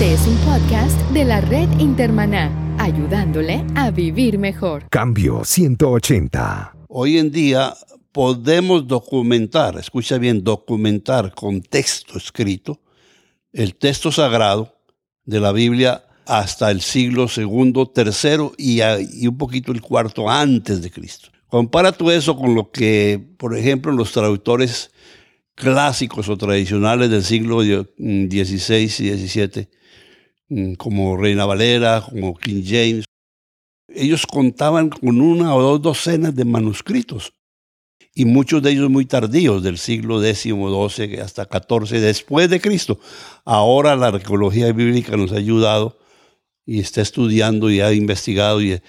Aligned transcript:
Este 0.00 0.14
es 0.14 0.26
un 0.26 0.36
podcast 0.38 0.98
de 1.10 1.26
la 1.26 1.42
red 1.42 1.68
Intermaná, 1.78 2.50
ayudándole 2.78 3.62
a 3.74 3.90
vivir 3.90 4.38
mejor. 4.38 4.88
Cambio 4.88 5.44
180. 5.44 6.74
Hoy 6.88 7.18
en 7.18 7.30
día 7.30 7.74
podemos 8.10 8.86
documentar, 8.86 9.76
escucha 9.76 10.16
bien, 10.16 10.42
documentar 10.42 11.34
con 11.34 11.60
texto 11.60 12.16
escrito 12.16 12.80
el 13.52 13.74
texto 13.74 14.10
sagrado 14.10 14.74
de 15.26 15.38
la 15.38 15.52
Biblia 15.52 16.02
hasta 16.24 16.70
el 16.70 16.80
siglo 16.80 17.28
segundo, 17.28 17.84
tercero 17.84 18.52
y, 18.56 18.80
y 18.80 19.26
un 19.26 19.36
poquito 19.36 19.70
el 19.70 19.82
cuarto 19.82 20.30
antes 20.30 20.80
de 20.80 20.90
Cristo. 20.90 21.28
Compara 21.46 21.92
tú 21.92 22.10
eso 22.10 22.34
con 22.38 22.54
lo 22.54 22.70
que, 22.70 23.22
por 23.36 23.54
ejemplo, 23.54 23.92
los 23.92 24.12
traductores 24.12 24.92
clásicos 25.54 26.30
o 26.30 26.38
tradicionales 26.38 27.10
del 27.10 27.22
siglo 27.22 27.60
XVI 27.60 27.84
y 27.98 28.88
XVII, 28.88 29.68
como 30.76 31.16
Reina 31.16 31.44
Valera, 31.46 32.02
como 32.02 32.36
King 32.36 32.62
James, 32.64 33.04
ellos 33.88 34.26
contaban 34.26 34.88
con 34.88 35.20
una 35.20 35.54
o 35.54 35.62
dos 35.62 35.82
docenas 35.82 36.34
de 36.34 36.44
manuscritos 36.44 37.32
y 38.14 38.24
muchos 38.24 38.62
de 38.62 38.72
ellos 38.72 38.90
muy 38.90 39.06
tardíos, 39.06 39.62
del 39.62 39.78
siglo 39.78 40.22
X, 40.22 40.42
XII 40.42 41.20
hasta 41.20 41.44
XIV, 41.44 42.00
después 42.00 42.50
de 42.50 42.60
Cristo. 42.60 42.98
Ahora 43.44 43.96
la 43.96 44.08
arqueología 44.08 44.72
bíblica 44.72 45.16
nos 45.16 45.32
ha 45.32 45.36
ayudado 45.36 45.98
y 46.66 46.80
está 46.80 47.02
estudiando 47.02 47.70
y 47.70 47.80
ha 47.80 47.92
investigado 47.92 48.60
y 48.60 48.80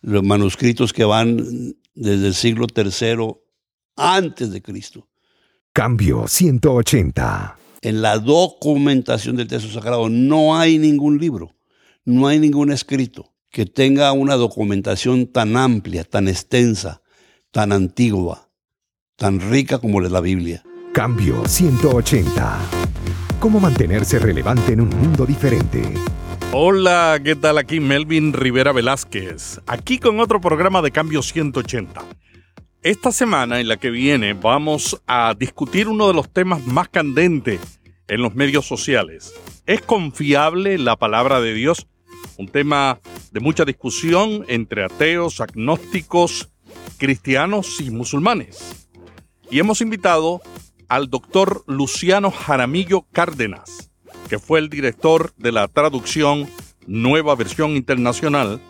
los 0.00 0.22
manuscritos 0.22 0.92
que 0.92 1.04
van 1.04 1.76
desde 1.94 2.28
el 2.28 2.34
siglo 2.34 2.66
III 2.74 3.34
antes 3.96 4.50
de 4.50 4.62
Cristo. 4.62 5.08
Cambio 5.72 6.26
180. 6.26 7.58
En 7.80 8.02
la 8.02 8.18
documentación 8.18 9.36
del 9.36 9.46
texto 9.46 9.70
sagrado 9.70 10.08
no 10.08 10.58
hay 10.58 10.78
ningún 10.78 11.18
libro, 11.18 11.54
no 12.04 12.26
hay 12.26 12.40
ningún 12.40 12.72
escrito 12.72 13.32
que 13.52 13.66
tenga 13.66 14.10
una 14.10 14.34
documentación 14.34 15.28
tan 15.28 15.56
amplia, 15.56 16.02
tan 16.02 16.26
extensa, 16.26 17.02
tan 17.52 17.70
antigua, 17.70 18.50
tan 19.14 19.38
rica 19.38 19.78
como 19.78 20.02
es 20.02 20.10
la 20.10 20.20
Biblia. 20.20 20.64
Cambio 20.92 21.46
180. 21.46 22.58
¿Cómo 23.38 23.60
mantenerse 23.60 24.18
relevante 24.18 24.72
en 24.72 24.80
un 24.80 24.88
mundo 24.88 25.24
diferente? 25.24 25.94
Hola, 26.52 27.20
¿qué 27.22 27.36
tal? 27.36 27.58
Aquí 27.58 27.78
Melvin 27.78 28.32
Rivera 28.32 28.72
Velázquez, 28.72 29.60
aquí 29.68 29.98
con 29.98 30.18
otro 30.18 30.40
programa 30.40 30.82
de 30.82 30.90
Cambio 30.90 31.22
180. 31.22 32.02
Esta 32.82 33.10
semana 33.10 33.58
en 33.58 33.66
la 33.66 33.76
que 33.76 33.90
viene 33.90 34.34
vamos 34.34 35.02
a 35.08 35.34
discutir 35.36 35.88
uno 35.88 36.06
de 36.06 36.14
los 36.14 36.32
temas 36.32 36.64
más 36.64 36.88
candentes 36.88 37.77
en 38.08 38.22
los 38.22 38.34
medios 38.34 38.66
sociales. 38.66 39.32
¿Es 39.66 39.82
confiable 39.82 40.78
la 40.78 40.96
palabra 40.96 41.40
de 41.40 41.54
Dios? 41.54 41.86
Un 42.36 42.48
tema 42.48 43.00
de 43.32 43.40
mucha 43.40 43.64
discusión 43.64 44.44
entre 44.48 44.84
ateos, 44.84 45.40
agnósticos, 45.40 46.50
cristianos 46.98 47.80
y 47.80 47.90
musulmanes. 47.90 48.88
Y 49.50 49.58
hemos 49.58 49.80
invitado 49.80 50.40
al 50.88 51.10
doctor 51.10 51.64
Luciano 51.66 52.30
Jaramillo 52.30 53.06
Cárdenas 53.12 53.88
que 54.28 54.38
fue 54.38 54.60
el 54.60 54.68
director 54.68 55.32
de 55.36 55.52
la 55.52 55.66
traducción 55.68 56.48
Nueva 56.86 57.34
Versión 57.34 57.72
Internacional. 57.72 58.60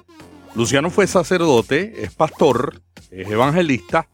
Luciano 0.55 0.89
fue 0.89 1.07
sacerdote, 1.07 2.05
es 2.05 2.15
pastor, 2.15 2.81
es 3.11 3.29
evangelista 3.29 4.09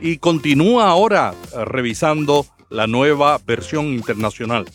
y 0.00 0.18
continúa 0.18 0.88
ahora 0.88 1.34
revisando 1.64 2.46
la 2.72 2.86
nueva 2.86 3.38
versión 3.46 3.86
internacional. 3.86 4.66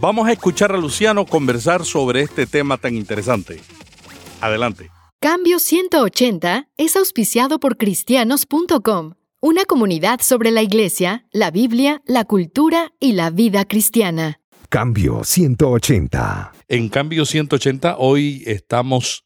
Vamos 0.00 0.26
a 0.26 0.32
escuchar 0.32 0.72
a 0.72 0.78
Luciano 0.78 1.26
conversar 1.26 1.84
sobre 1.84 2.22
este 2.22 2.46
tema 2.46 2.76
tan 2.78 2.96
interesante. 2.96 3.60
Adelante. 4.40 4.90
Cambio 5.20 5.60
180 5.60 6.68
es 6.76 6.96
auspiciado 6.96 7.60
por 7.60 7.76
cristianos.com 7.76 9.14
una 9.44 9.64
comunidad 9.64 10.20
sobre 10.20 10.52
la 10.52 10.62
Iglesia, 10.62 11.26
la 11.32 11.50
Biblia, 11.50 12.00
la 12.06 12.24
cultura 12.24 12.92
y 13.00 13.12
la 13.12 13.30
vida 13.30 13.64
cristiana. 13.64 14.40
Cambio 14.68 15.24
180. 15.24 16.52
En 16.68 16.88
Cambio 16.88 17.26
180 17.26 17.96
hoy 17.98 18.44
estamos 18.46 19.24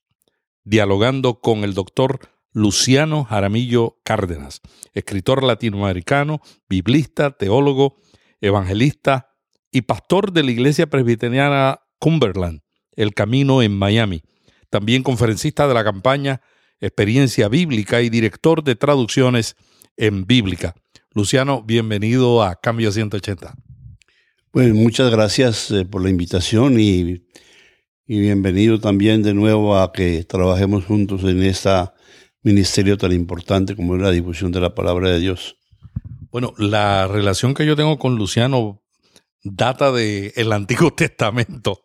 dialogando 0.64 1.40
con 1.40 1.64
el 1.64 1.74
doctor 1.74 2.18
Luciano 2.56 3.24
Jaramillo 3.24 3.98
Cárdenas, 4.02 4.62
escritor 4.94 5.44
latinoamericano, 5.44 6.40
biblista, 6.70 7.32
teólogo, 7.32 7.96
evangelista 8.40 9.28
y 9.70 9.82
pastor 9.82 10.32
de 10.32 10.42
la 10.42 10.52
Iglesia 10.52 10.86
Presbiteriana 10.86 11.80
Cumberland, 11.98 12.62
El 12.92 13.12
Camino 13.12 13.60
en 13.60 13.76
Miami. 13.76 14.22
También 14.70 15.02
conferencista 15.02 15.68
de 15.68 15.74
la 15.74 15.84
campaña 15.84 16.40
Experiencia 16.80 17.48
Bíblica 17.48 18.00
y 18.00 18.08
director 18.08 18.64
de 18.64 18.74
traducciones 18.74 19.54
en 19.98 20.26
Bíblica. 20.26 20.74
Luciano, 21.12 21.62
bienvenido 21.62 22.42
a 22.42 22.54
Cambio 22.54 22.90
180. 22.90 23.54
Pues 24.50 24.72
muchas 24.72 25.10
gracias 25.10 25.70
eh, 25.72 25.84
por 25.84 26.02
la 26.02 26.08
invitación 26.08 26.80
y, 26.80 27.22
y, 28.06 28.18
bienvenido 28.18 28.80
también 28.80 29.22
de 29.22 29.34
nuevo 29.34 29.76
a 29.76 29.92
que 29.92 30.24
trabajemos 30.24 30.86
juntos 30.86 31.22
en 31.24 31.42
este 31.42 31.68
ministerio 32.46 32.96
tan 32.96 33.10
importante 33.10 33.74
como 33.74 33.96
es 33.96 34.02
la 34.02 34.12
difusión 34.12 34.52
de 34.52 34.60
la 34.60 34.72
palabra 34.72 35.10
de 35.10 35.18
Dios. 35.18 35.58
Bueno, 36.30 36.54
la 36.58 37.08
relación 37.08 37.54
que 37.54 37.66
yo 37.66 37.74
tengo 37.74 37.98
con 37.98 38.14
Luciano 38.14 38.82
data 39.42 39.90
del 39.90 40.32
el 40.36 40.52
Antiguo 40.52 40.92
Testamento. 40.96 41.82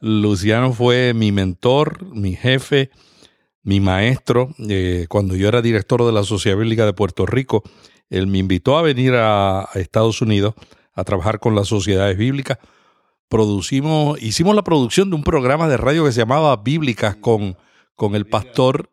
Luciano 0.00 0.72
fue 0.72 1.14
mi 1.14 1.32
mentor, 1.32 2.06
mi 2.14 2.36
jefe, 2.36 2.90
mi 3.64 3.80
maestro, 3.80 4.54
eh, 4.68 5.06
cuando 5.08 5.34
yo 5.34 5.48
era 5.48 5.62
director 5.62 6.04
de 6.06 6.12
la 6.12 6.22
Sociedad 6.22 6.56
Bíblica 6.56 6.86
de 6.86 6.92
Puerto 6.92 7.26
Rico, 7.26 7.64
él 8.08 8.28
me 8.28 8.38
invitó 8.38 8.78
a 8.78 8.82
venir 8.82 9.14
a, 9.16 9.68
Estados 9.74 10.22
Unidos 10.22 10.54
a 10.94 11.02
trabajar 11.02 11.40
con 11.40 11.56
las 11.56 11.66
sociedades 11.66 12.16
bíblicas. 12.16 12.58
Producimos, 13.28 14.22
hicimos 14.22 14.54
la 14.54 14.62
producción 14.62 15.10
de 15.10 15.16
un 15.16 15.24
programa 15.24 15.68
de 15.68 15.76
radio 15.76 16.04
que 16.04 16.12
se 16.12 16.20
llamaba 16.20 16.56
Bíblicas 16.56 17.16
con, 17.16 17.56
con 17.96 18.14
el 18.14 18.26
pastor, 18.26 18.90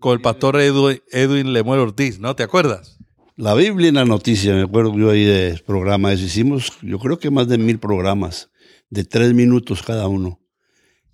con 0.00 0.12
el 0.12 0.20
pastor 0.20 0.60
Edwin, 0.60 1.00
Edwin 1.10 1.52
Lemuel 1.52 1.80
Ortiz, 1.80 2.18
¿no? 2.18 2.36
¿Te 2.36 2.42
acuerdas? 2.42 2.98
La 3.36 3.54
Biblia 3.54 3.88
en 3.88 3.94
la 3.94 4.04
noticia, 4.04 4.54
me 4.54 4.62
acuerdo 4.62 4.96
yo 4.98 5.10
ahí 5.10 5.24
de 5.24 5.60
programa 5.64 6.12
Hicimos, 6.12 6.72
yo 6.82 6.98
creo 6.98 7.18
que 7.18 7.30
más 7.30 7.46
de 7.46 7.56
mil 7.56 7.78
programas, 7.78 8.50
de 8.90 9.04
tres 9.04 9.32
minutos 9.32 9.82
cada 9.82 10.08
uno. 10.08 10.40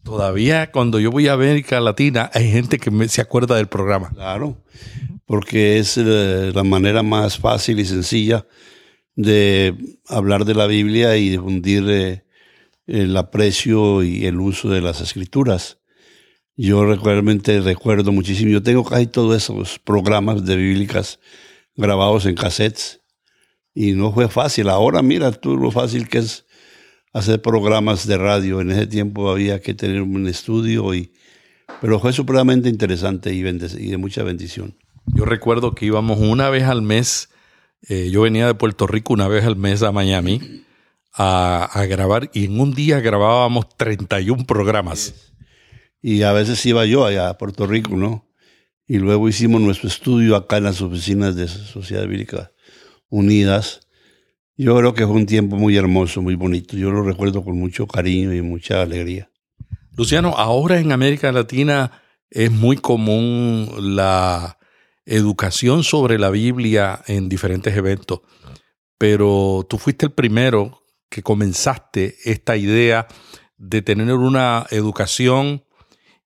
Todavía 0.02 0.70
cuando 0.70 1.00
yo 1.00 1.10
voy 1.10 1.28
a 1.28 1.32
América 1.32 1.80
Latina 1.80 2.30
hay 2.32 2.50
gente 2.50 2.78
que 2.78 2.90
me, 2.90 3.08
se 3.08 3.20
acuerda 3.20 3.56
del 3.56 3.68
programa. 3.68 4.10
Claro, 4.10 4.56
porque 5.26 5.78
es 5.78 5.96
eh, 5.96 6.52
la 6.54 6.62
manera 6.62 7.02
más 7.02 7.38
fácil 7.38 7.78
y 7.78 7.84
sencilla 7.84 8.46
de 9.16 9.74
hablar 10.08 10.44
de 10.44 10.54
la 10.54 10.66
Biblia 10.66 11.16
y 11.16 11.30
difundir 11.30 11.84
eh, 11.88 12.24
el 12.86 13.16
aprecio 13.16 14.02
y 14.02 14.26
el 14.26 14.40
uso 14.40 14.68
de 14.68 14.80
las 14.80 15.00
escrituras. 15.00 15.78
Yo 16.56 16.84
realmente 16.94 17.60
recuerdo 17.60 18.12
muchísimo, 18.12 18.50
yo 18.50 18.62
tengo 18.62 18.84
casi 18.84 19.08
todos 19.08 19.36
esos 19.36 19.80
programas 19.80 20.44
de 20.44 20.54
bíblicas 20.56 21.18
grabados 21.74 22.26
en 22.26 22.36
cassettes 22.36 23.00
y 23.74 23.92
no 23.92 24.12
fue 24.12 24.28
fácil. 24.28 24.68
Ahora 24.68 25.02
mira 25.02 25.32
tú 25.32 25.56
lo 25.56 25.72
fácil 25.72 26.08
que 26.08 26.18
es 26.18 26.46
hacer 27.12 27.42
programas 27.42 28.06
de 28.06 28.18
radio. 28.18 28.60
En 28.60 28.70
ese 28.70 28.86
tiempo 28.86 29.30
había 29.30 29.60
que 29.60 29.74
tener 29.74 30.02
un 30.02 30.28
estudio, 30.28 30.94
y, 30.94 31.12
pero 31.80 31.98
fue 31.98 32.12
supremamente 32.12 32.68
interesante 32.68 33.34
y, 33.34 33.42
de 33.42 33.96
mucha 33.96 34.22
bendición. 34.22 34.76
Yo 35.06 35.24
recuerdo 35.24 35.74
que 35.74 35.86
íbamos 35.86 36.18
una 36.20 36.50
vez 36.50 36.64
al 36.64 36.82
mes, 36.82 37.30
eh, 37.88 38.10
yo 38.10 38.22
venía 38.22 38.46
de 38.46 38.54
Puerto 38.54 38.86
Rico 38.86 39.12
una 39.12 39.28
vez 39.28 39.44
al 39.44 39.56
mes 39.56 39.82
a 39.82 39.92
Miami 39.92 40.62
a, 41.12 41.64
a 41.64 41.86
grabar 41.86 42.30
y 42.32 42.46
en 42.46 42.60
un 42.60 42.74
día 42.74 43.00
grabábamos 43.00 43.76
31 43.76 44.46
programas. 44.46 45.33
Y 46.06 46.22
a 46.22 46.32
veces 46.32 46.64
iba 46.66 46.84
yo 46.84 47.06
allá 47.06 47.30
a 47.30 47.38
Puerto 47.38 47.66
Rico, 47.66 47.96
¿no? 47.96 48.28
Y 48.86 48.98
luego 48.98 49.28
hicimos 49.28 49.62
nuestro 49.62 49.88
estudio 49.88 50.36
acá 50.36 50.58
en 50.58 50.64
las 50.64 50.82
oficinas 50.82 51.34
de 51.36 51.48
Sociedad 51.48 52.06
Bíblica 52.06 52.52
Unidas 53.08 53.84
yo 54.56 54.76
creo 54.76 54.94
que 54.94 55.04
fue 55.04 55.16
un 55.16 55.26
tiempo 55.26 55.56
muy 55.56 55.76
hermoso, 55.76 56.22
muy 56.22 56.36
bonito. 56.36 56.76
Yo 56.76 56.90
lo 56.90 57.02
recuerdo 57.02 57.42
con 57.42 57.58
mucho 57.58 57.88
cariño 57.88 58.32
y 58.32 58.40
mucha 58.40 58.82
alegría. 58.82 59.28
Luciano, 59.96 60.34
ahora 60.36 60.78
en 60.78 60.92
América 60.92 61.32
Latina 61.32 61.90
es 62.30 62.52
muy 62.52 62.76
común 62.76 63.68
la 63.96 64.58
educación 65.04 65.82
sobre 65.82 66.18
la 66.18 66.30
Biblia 66.30 67.02
en 67.08 67.28
diferentes 67.28 67.76
eventos, 67.76 68.20
pero 68.96 69.66
tú 69.68 69.76
fuiste 69.76 70.06
el 70.06 70.12
primero 70.12 70.82
que 71.08 71.22
comenzaste 71.22 72.16
esta 72.24 72.56
idea 72.56 73.08
de 73.56 73.82
tener 73.82 74.14
una 74.14 74.66
educación 74.70 75.63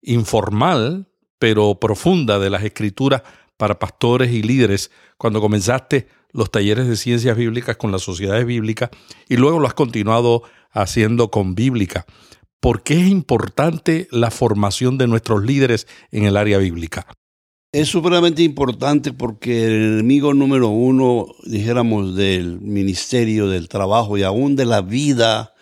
informal, 0.02 1.08
pero 1.38 1.78
profunda 1.78 2.38
de 2.38 2.50
las 2.50 2.64
escrituras 2.64 3.22
para 3.56 3.78
pastores 3.78 4.32
y 4.32 4.42
líderes 4.42 4.90
cuando 5.16 5.40
comenzaste 5.40 6.08
los 6.32 6.50
talleres 6.50 6.86
de 6.86 6.96
ciencias 6.96 7.36
bíblicas 7.36 7.76
con 7.76 7.90
las 7.92 8.02
sociedades 8.02 8.46
bíblicas 8.46 8.90
y 9.28 9.36
luego 9.36 9.58
lo 9.58 9.66
has 9.66 9.74
continuado 9.74 10.42
haciendo 10.70 11.30
con 11.30 11.54
Bíblica. 11.54 12.06
¿Por 12.60 12.82
qué 12.82 12.94
es 13.00 13.08
importante 13.08 14.08
la 14.10 14.30
formación 14.30 14.98
de 14.98 15.06
nuestros 15.06 15.44
líderes 15.44 15.86
en 16.10 16.24
el 16.24 16.36
área 16.36 16.58
bíblica? 16.58 17.06
Es 17.70 17.88
supremamente 17.88 18.42
importante 18.42 19.12
porque 19.12 19.66
el 19.66 19.92
enemigo 19.92 20.34
número 20.34 20.68
uno, 20.68 21.26
dijéramos, 21.44 22.16
del 22.16 22.60
ministerio, 22.60 23.46
del 23.48 23.68
trabajo 23.68 24.16
y 24.16 24.22
aún 24.22 24.56
de 24.56 24.64
la 24.64 24.80
vida 24.80 25.54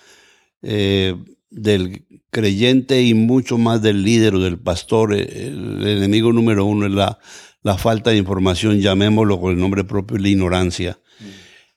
eh, 0.62 1.16
del 1.50 2.05
creyente 2.36 3.00
y 3.02 3.14
mucho 3.14 3.56
más 3.56 3.80
del 3.80 4.02
líder 4.02 4.34
o 4.34 4.40
del 4.40 4.58
pastor, 4.58 5.14
el 5.14 5.86
enemigo 5.86 6.34
número 6.34 6.66
uno 6.66 6.84
es 6.84 6.92
la, 6.92 7.18
la 7.62 7.78
falta 7.78 8.10
de 8.10 8.18
información, 8.18 8.78
llamémoslo 8.78 9.40
con 9.40 9.52
el 9.52 9.58
nombre 9.58 9.84
propio, 9.84 10.18
la 10.18 10.28
ignorancia. 10.28 10.98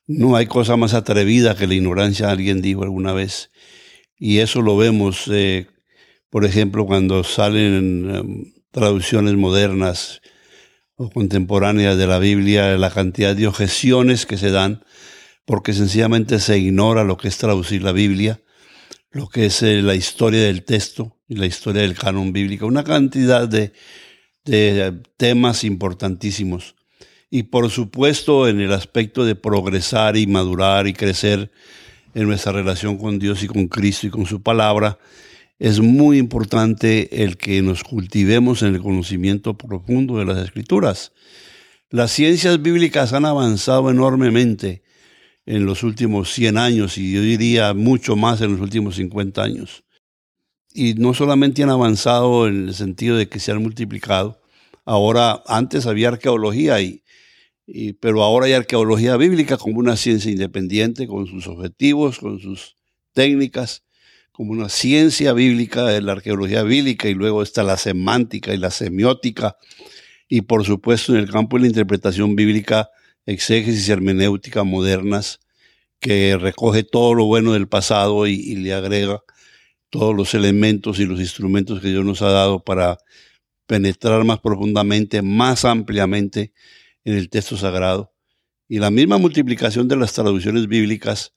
No 0.06 0.36
hay 0.36 0.48
cosa 0.48 0.76
más 0.76 0.94
atrevida 0.94 1.56
que 1.56 1.66
la 1.66 1.76
ignorancia, 1.76 2.30
alguien 2.30 2.62
dijo 2.62 2.84
alguna 2.84 3.14
vez. 3.14 3.52
Y 4.18 4.40
eso 4.40 4.62
lo 4.62 4.76
vemos, 4.76 5.30
eh, 5.32 5.68
por 6.30 6.44
ejemplo, 6.44 6.86
cuando 6.86 7.24
salen 7.24 8.14
em, 8.14 8.54
traducciones 8.72 9.36
modernas 9.36 10.20
o 10.96 11.10
contemporáneas 11.10 11.98
de 11.98 12.06
la 12.06 12.20
Biblia, 12.20 12.78
la 12.78 12.90
cantidad 12.92 13.34
de 13.34 13.48
objeciones 13.48 14.26
que 14.26 14.38
se 14.38 14.52
dan, 14.52 14.84
porque 15.46 15.72
sencillamente 15.72 16.38
se 16.40 16.58
ignora 16.58 17.06
lo 17.06 17.16
que 17.16 17.30
es 17.30 17.38
traducir 17.38 17.82
la 17.82 17.94
Biblia, 17.94 18.42
lo 19.12 19.28
que 19.28 19.48
es 19.48 19.62
eh, 19.64 19.82
la 19.82 19.96
historia 19.96 20.44
del 20.44 20.64
texto 20.64 21.18
y 21.28 21.36
la 21.36 21.46
historia 21.46 21.82
del 21.82 21.96
canon 21.96 22.32
bíblico, 22.34 22.68
una 22.68 22.84
cantidad 22.84 23.48
de 23.48 23.74
de 24.50 25.02
temas 25.18 25.64
importantísimos. 25.64 26.76
Y 27.30 27.44
por 27.44 27.70
supuesto 27.70 28.48
en 28.48 28.60
el 28.60 28.74
aspecto 28.74 29.24
de 29.24 29.36
progresar 29.36 30.18
y 30.18 30.26
madurar 30.26 30.88
y 30.88 30.94
crecer 30.94 31.52
en 32.16 32.28
nuestra 32.28 32.52
relación 32.52 32.98
con 32.98 33.20
Dios 33.20 33.44
y 33.44 33.48
con 33.48 33.68
Cristo 33.68 34.08
y 34.08 34.10
con 34.10 34.26
su 34.26 34.42
palabra, 34.42 34.98
es 35.60 35.80
muy 35.80 36.18
importante 36.18 37.24
el 37.24 37.38
que 37.38 37.62
nos 37.62 37.84
cultivemos 37.84 38.64
en 38.64 38.74
el 38.74 38.82
conocimiento 38.82 39.58
profundo 39.58 40.18
de 40.18 40.26
las 40.26 40.40
escrituras. 40.40 41.12
Las 41.92 42.12
ciencias 42.12 42.62
bíblicas 42.62 43.14
han 43.14 43.26
avanzado 43.26 43.92
enormemente 43.92 44.82
en 45.46 45.66
los 45.66 45.84
últimos 45.84 46.32
100 46.34 46.58
años 46.58 46.98
y 46.98 47.12
yo 47.12 47.22
diría 47.22 47.74
mucho 47.74 48.16
más 48.16 48.42
en 48.42 48.52
los 48.52 48.62
últimos 48.62 48.96
50 48.96 49.42
años. 49.42 49.84
Y 50.74 50.94
no 50.94 51.14
solamente 51.14 51.64
han 51.64 51.70
avanzado 51.70 52.48
en 52.48 52.68
el 52.68 52.74
sentido 52.76 53.18
de 53.18 53.28
que 53.28 53.40
se 53.40 53.52
han 53.52 53.62
multiplicado, 53.62 54.40
ahora 54.86 55.44
antes 55.48 55.86
había 55.86 56.10
arqueología, 56.10 56.82
y, 56.82 57.04
pero 58.00 58.24
ahora 58.24 58.46
hay 58.48 58.54
arqueología 58.54 59.18
bíblica 59.18 59.58
como 59.58 59.80
una 59.80 59.96
ciencia 59.96 60.32
independiente, 60.32 61.08
con 61.08 61.28
sus 61.28 61.48
objetivos, 61.48 62.20
con 62.20 62.40
sus 62.40 62.78
técnicas, 63.14 63.84
como 64.32 64.52
una 64.52 64.70
ciencia 64.70 65.34
bíblica, 65.34 66.00
la 66.00 66.12
arqueología 66.14 66.64
bíblica, 66.64 67.10
y 67.10 67.14
luego 67.14 67.44
está 67.44 67.64
la 67.64 67.78
semántica 67.78 68.54
y 68.54 68.58
la 68.58 68.72
semiótica, 68.72 69.58
y 70.28 70.42
por 70.42 70.64
supuesto 70.66 71.14
en 71.14 71.20
el 71.20 71.32
campo 71.32 71.58
de 71.58 71.62
la 71.62 71.68
interpretación 71.68 72.36
bíblica, 72.36 72.90
exégesis 73.32 73.88
y 73.88 73.92
hermenéutica 73.92 74.64
modernas, 74.64 75.40
que 76.00 76.38
recoge 76.38 76.84
todo 76.84 77.14
lo 77.14 77.26
bueno 77.26 77.54
del 77.54 77.68
pasado 77.68 78.26
y 78.28 78.56
le 78.56 78.74
agrega 78.74 79.22
todos 79.90 80.16
los 80.16 80.34
elementos 80.34 81.00
y 81.00 81.06
los 81.06 81.20
instrumentos 81.20 81.82
que 81.82 81.90
Dios 81.90 82.06
nos 82.06 82.22
ha 82.22 82.30
dado 82.30 82.64
para 82.64 82.98
penetrar 83.66 84.24
más 84.24 84.40
profundamente, 84.40 85.22
más 85.22 85.66
ampliamente 85.66 86.54
en 87.04 87.16
el 87.16 87.30
texto 87.30 87.58
sagrado. 87.58 88.14
Y 88.68 88.80
la 88.80 88.92
misma 88.92 89.18
multiplicación 89.18 89.88
de 89.88 89.96
las 89.96 90.14
traducciones 90.14 90.68
bíblicas, 90.68 91.34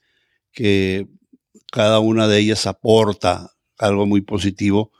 que 0.53 1.07
cada 1.71 1.99
una 2.01 2.29
de 2.29 2.39
ellas 2.39 2.67
aporta 2.67 3.53
algo 3.79 4.07
muy 4.07 4.21
positivo 4.21 4.93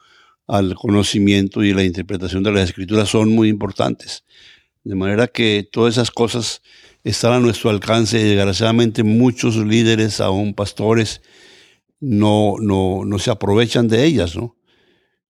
al 0.47 0.75
conocimiento 0.75 1.63
y 1.63 1.75
la 1.75 1.85
interpretación 1.85 2.43
de 2.43 2.53
las 2.53 2.65
escrituras, 2.71 3.09
son 3.09 3.31
muy 3.31 3.49
importantes. 3.49 4.25
De 4.83 4.95
manera 4.95 5.29
que 5.29 5.69
todas 5.71 5.95
esas 5.95 6.11
cosas 6.11 6.63
están 7.05 7.33
a 7.33 7.41
nuestro 7.41 7.71
alcance. 7.71 8.23
Desgraciadamente 8.23 9.03
muchos 9.03 9.57
líderes, 9.57 10.21
aún 10.21 10.55
pastores, 10.55 11.23
no, 12.01 12.57
no, 12.61 13.05
no 13.05 13.19
se 13.19 13.31
aprovechan 13.31 13.89
de 13.89 14.05
ellas, 14.05 14.37
¿no? 14.37 14.57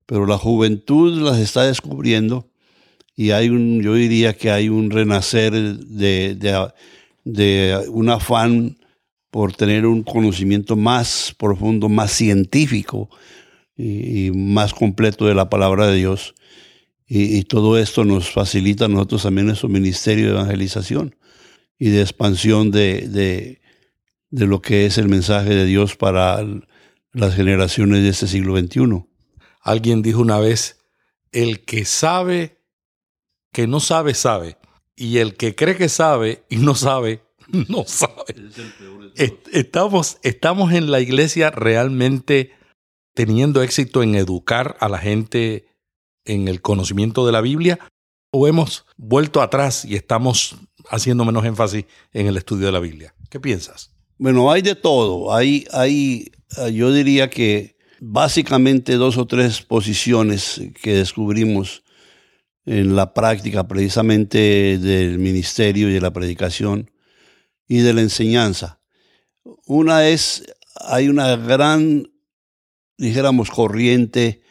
Pero 0.07 0.27
la 0.27 0.39
juventud 0.39 1.21
las 1.21 1.39
está 1.39 1.65
descubriendo 1.65 2.49
y 3.15 3.31
hay 3.31 3.51
un, 3.51 3.83
yo 3.83 3.95
diría 3.95 4.35
que 4.35 4.51
hay 4.51 4.69
un 4.69 4.91
renacer 4.91 5.53
de, 5.53 6.35
de, 7.25 7.89
un 7.89 8.09
afán 8.09 8.79
por 9.31 9.55
tener 9.55 9.87
un 9.87 10.03
conocimiento 10.03 10.77
más 10.77 11.35
profundo, 11.39 11.89
más 11.89 12.13
científico 12.13 13.11
y, 13.77 14.31
más 14.35 14.75
completo 14.75 15.27
de 15.27 15.35
la 15.35 15.49
palabra 15.49 15.87
de 15.87 15.97
Dios. 15.97 16.35
Y, 17.07 17.43
todo 17.45 17.79
esto 17.79 18.05
nos 18.05 18.31
facilita 18.31 18.87
a 18.87 18.89
nosotros 18.89 19.23
también 19.23 19.47
nuestro 19.47 19.69
ministerio 19.69 20.27
de 20.27 20.31
evangelización 20.33 21.15
y 21.79 21.91
de 21.91 22.01
expansión 22.01 22.71
de, 22.71 23.59
de 24.31 24.47
lo 24.47 24.63
que 24.63 24.87
es 24.87 24.99
el 24.99 25.09
mensaje 25.09 25.55
de 25.55 25.65
Dios 25.65 25.97
para 25.97 26.45
las 27.13 27.35
generaciones 27.35 28.03
de 28.03 28.09
este 28.09 28.27
siglo 28.27 28.59
XXI. 28.59 29.05
Alguien 29.61 30.03
dijo 30.03 30.21
una 30.21 30.39
vez, 30.39 30.79
el 31.31 31.65
que 31.65 31.85
sabe 31.85 32.63
que 33.53 33.67
no 33.67 33.81
sabe, 33.81 34.15
sabe. 34.15 34.57
Y 34.97 35.19
el 35.19 35.37
que 35.37 35.55
cree 35.55 35.77
que 35.77 35.89
sabe 35.89 36.45
y 36.49 36.57
no 36.57 36.75
sabe, 36.75 37.23
no 37.69 37.85
sabe. 37.85 38.35
Estamos, 39.53 40.19
estamos 40.23 40.73
en 40.73 40.91
la 40.91 41.01
iglesia 41.01 41.51
realmente 41.51 42.53
teniendo 43.15 43.63
éxito 43.63 44.03
en 44.03 44.15
educar 44.15 44.77
a 44.81 44.89
la 44.89 44.99
gente 44.99 45.67
en 46.25 46.49
el 46.49 46.63
conocimiento 46.63 47.27
de 47.27 47.33
la 47.33 47.43
Biblia 47.43 47.79
o 48.33 48.49
hemos 48.49 48.87
vuelto 48.97 49.43
atrás 49.43 49.85
y 49.85 49.97
estamos 49.97 50.57
haciendo 50.91 51.25
menos 51.25 51.45
énfasis 51.45 51.85
en 52.13 52.27
el 52.27 52.37
estudio 52.37 52.67
de 52.67 52.73
la 52.73 52.81
Biblia. 52.81 53.15
¿Qué 53.31 53.41
piensas? 53.41 53.91
Bueno, 54.19 54.51
hay 54.51 54.63
de 54.63 54.75
todo. 54.75 55.35
Hay, 55.35 55.67
hay, 55.73 56.31
eh, 56.59 56.73
yo 56.73 56.93
diría 56.93 57.31
que 57.31 57.77
básicamente 58.01 58.95
dos 58.95 59.17
o 59.17 59.27
tres 59.27 59.63
posiciones 59.63 60.61
que 60.83 60.95
descubrimos 60.95 61.83
en 62.65 62.95
la 62.95 63.15
práctica 63.15 63.67
precisamente 63.67 64.79
del 64.79 65.19
ministerio 65.19 65.89
y 65.89 65.93
de 65.93 66.01
la 66.01 66.13
predicación 66.13 66.91
y 67.67 67.79
de 67.79 67.95
la 67.95 68.03
enseñanza. 68.03 68.81
Una 69.67 70.09
es, 70.09 70.45
hay 70.77 71.09
una 71.09 71.37
gran, 71.37 72.11
dijéramos, 72.99 73.51
corriente 73.51 74.43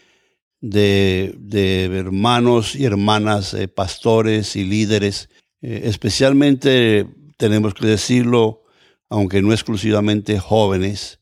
de, 0.60 1.90
hermanos 1.94 2.76
y 2.76 2.86
hermanas, 2.86 3.54
eh, 3.54 3.68
pastores 3.68 4.56
y 4.56 4.64
líderes, 4.64 5.30
eh, 5.62 5.82
especialmente, 5.86 7.08
tenemos 7.38 7.74
que 7.74 7.88
decirlo, 7.88 8.64
aunque 9.10 9.42
no 9.42 9.52
exclusivamente 9.52 10.40
jóvenes, 10.40 11.20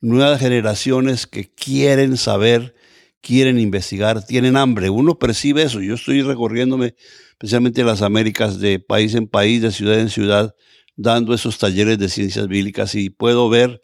nuevas 0.00 0.40
generaciones 0.40 1.26
que 1.26 1.52
quieren 1.52 2.16
saber, 2.16 2.74
quieren 3.20 3.58
investigar, 3.58 4.24
tienen 4.24 4.56
hambre. 4.56 4.90
Uno 4.90 5.18
percibe 5.18 5.62
eso. 5.62 5.80
Yo 5.80 5.94
estoy 5.94 6.22
recorriéndome 6.22 6.94
especialmente 7.32 7.80
en 7.80 7.86
las 7.86 8.02
Américas 8.02 8.60
de 8.60 8.78
país 8.78 9.14
en 9.14 9.26
país, 9.26 9.62
de 9.62 9.72
ciudad 9.72 9.98
en 9.98 10.10
ciudad, 10.10 10.54
dando 10.96 11.34
esos 11.34 11.58
talleres 11.58 11.98
de 11.98 12.08
ciencias 12.08 12.48
bíblicas 12.48 12.94
y 12.94 13.10
puedo 13.10 13.48
ver 13.48 13.80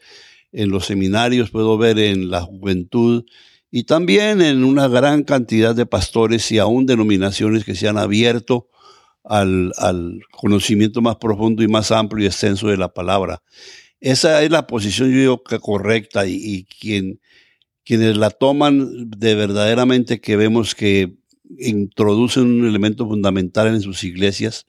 en 0.52 0.70
los 0.70 0.86
seminarios, 0.86 1.50
puedo 1.50 1.76
ver 1.78 1.98
en 1.98 2.30
la 2.30 2.42
juventud 2.42 3.24
y 3.70 3.84
también 3.84 4.42
en 4.42 4.64
una 4.64 4.88
gran 4.88 5.24
cantidad 5.24 5.74
de 5.74 5.86
pastores 5.86 6.50
y 6.52 6.58
aún 6.58 6.86
denominaciones 6.86 7.64
que 7.64 7.74
se 7.74 7.88
han 7.88 7.98
abierto 7.98 8.68
al, 9.26 10.20
conocimiento 10.30 11.00
más 11.02 11.16
profundo 11.16 11.62
y 11.62 11.68
más 11.68 11.90
amplio 11.90 12.24
y 12.24 12.26
extenso 12.26 12.68
de 12.68 12.76
la 12.76 12.92
palabra. 12.92 13.42
Esa 14.00 14.42
es 14.42 14.50
la 14.50 14.66
posición, 14.66 15.10
yo 15.10 15.18
digo, 15.18 15.42
que 15.42 15.58
correcta 15.58 16.26
y, 16.26 16.64
quien, 16.64 17.20
quienes 17.84 18.16
la 18.16 18.30
toman 18.30 19.10
de 19.10 19.34
verdaderamente 19.34 20.20
que 20.20 20.36
vemos 20.36 20.74
que 20.74 21.16
introducen 21.58 22.44
un 22.44 22.66
elemento 22.66 23.06
fundamental 23.06 23.68
en 23.68 23.80
sus 23.80 24.04
iglesias, 24.04 24.66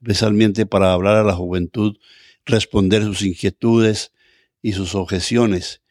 especialmente 0.00 0.66
para 0.66 0.92
hablar 0.92 1.16
a 1.16 1.24
la 1.24 1.34
juventud, 1.34 1.96
responder 2.44 3.04
sus 3.04 3.22
inquietudes 3.22 4.12
y 4.62 4.72
sus 4.72 4.94
objeciones. 4.94 5.82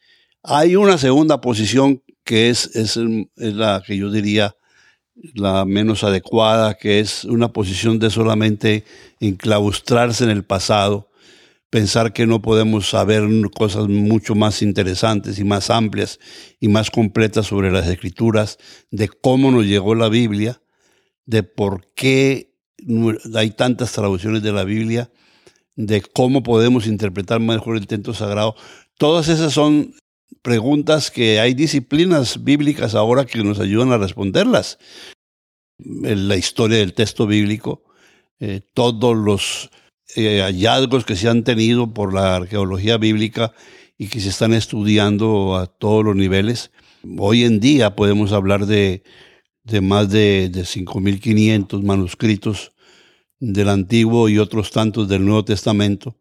Hay 0.42 0.76
una 0.76 0.98
segunda 0.98 1.40
posición 1.40 2.02
que 2.24 2.50
es, 2.50 2.74
es 2.74 2.96
la 3.36 3.82
que 3.86 3.96
yo 3.96 4.10
diría 4.10 4.56
la 5.14 5.64
menos 5.64 6.04
adecuada, 6.04 6.74
que 6.74 7.00
es 7.00 7.24
una 7.24 7.52
posición 7.52 7.98
de 7.98 8.10
solamente 8.10 8.84
enclaustrarse 9.20 10.24
en 10.24 10.30
el 10.30 10.44
pasado, 10.44 11.10
pensar 11.70 12.12
que 12.12 12.26
no 12.26 12.42
podemos 12.42 12.88
saber 12.88 13.24
cosas 13.54 13.88
mucho 13.88 14.34
más 14.34 14.62
interesantes 14.62 15.38
y 15.38 15.44
más 15.44 15.70
amplias 15.70 16.18
y 16.60 16.68
más 16.68 16.90
completas 16.90 17.46
sobre 17.46 17.70
las 17.70 17.86
escrituras, 17.88 18.58
de 18.90 19.08
cómo 19.08 19.50
nos 19.50 19.64
llegó 19.64 19.94
la 19.94 20.08
Biblia, 20.08 20.60
de 21.24 21.42
por 21.42 21.92
qué 21.94 22.54
hay 23.34 23.50
tantas 23.50 23.92
traducciones 23.92 24.42
de 24.42 24.52
la 24.52 24.64
Biblia, 24.64 25.10
de 25.76 26.02
cómo 26.02 26.42
podemos 26.42 26.86
interpretar 26.86 27.40
mejor 27.40 27.76
el 27.76 27.86
texto 27.86 28.12
sagrado. 28.12 28.54
Todas 28.98 29.28
esas 29.28 29.52
son 29.52 29.94
preguntas 30.42 31.10
que 31.10 31.40
hay 31.40 31.54
disciplinas 31.54 32.42
bíblicas 32.44 32.94
ahora 32.94 33.24
que 33.24 33.42
nos 33.42 33.60
ayudan 33.60 33.92
a 33.92 33.98
responderlas. 33.98 34.78
En 35.78 36.28
la 36.28 36.36
historia 36.36 36.78
del 36.78 36.94
texto 36.94 37.26
bíblico, 37.26 37.82
eh, 38.40 38.60
todos 38.74 39.16
los 39.16 39.70
eh, 40.16 40.40
hallazgos 40.42 41.04
que 41.04 41.16
se 41.16 41.28
han 41.28 41.44
tenido 41.44 41.94
por 41.94 42.12
la 42.12 42.36
arqueología 42.36 42.98
bíblica 42.98 43.52
y 43.96 44.08
que 44.08 44.20
se 44.20 44.28
están 44.28 44.52
estudiando 44.52 45.56
a 45.56 45.66
todos 45.66 46.04
los 46.04 46.16
niveles. 46.16 46.70
Hoy 47.18 47.44
en 47.44 47.60
día 47.60 47.96
podemos 47.96 48.32
hablar 48.32 48.66
de, 48.66 49.02
de 49.64 49.80
más 49.80 50.10
de, 50.10 50.48
de 50.48 50.62
5.500 50.62 51.82
manuscritos 51.82 52.72
del 53.38 53.68
Antiguo 53.68 54.28
y 54.28 54.38
otros 54.38 54.70
tantos 54.70 55.08
del 55.08 55.24
Nuevo 55.24 55.44
Testamento, 55.44 56.16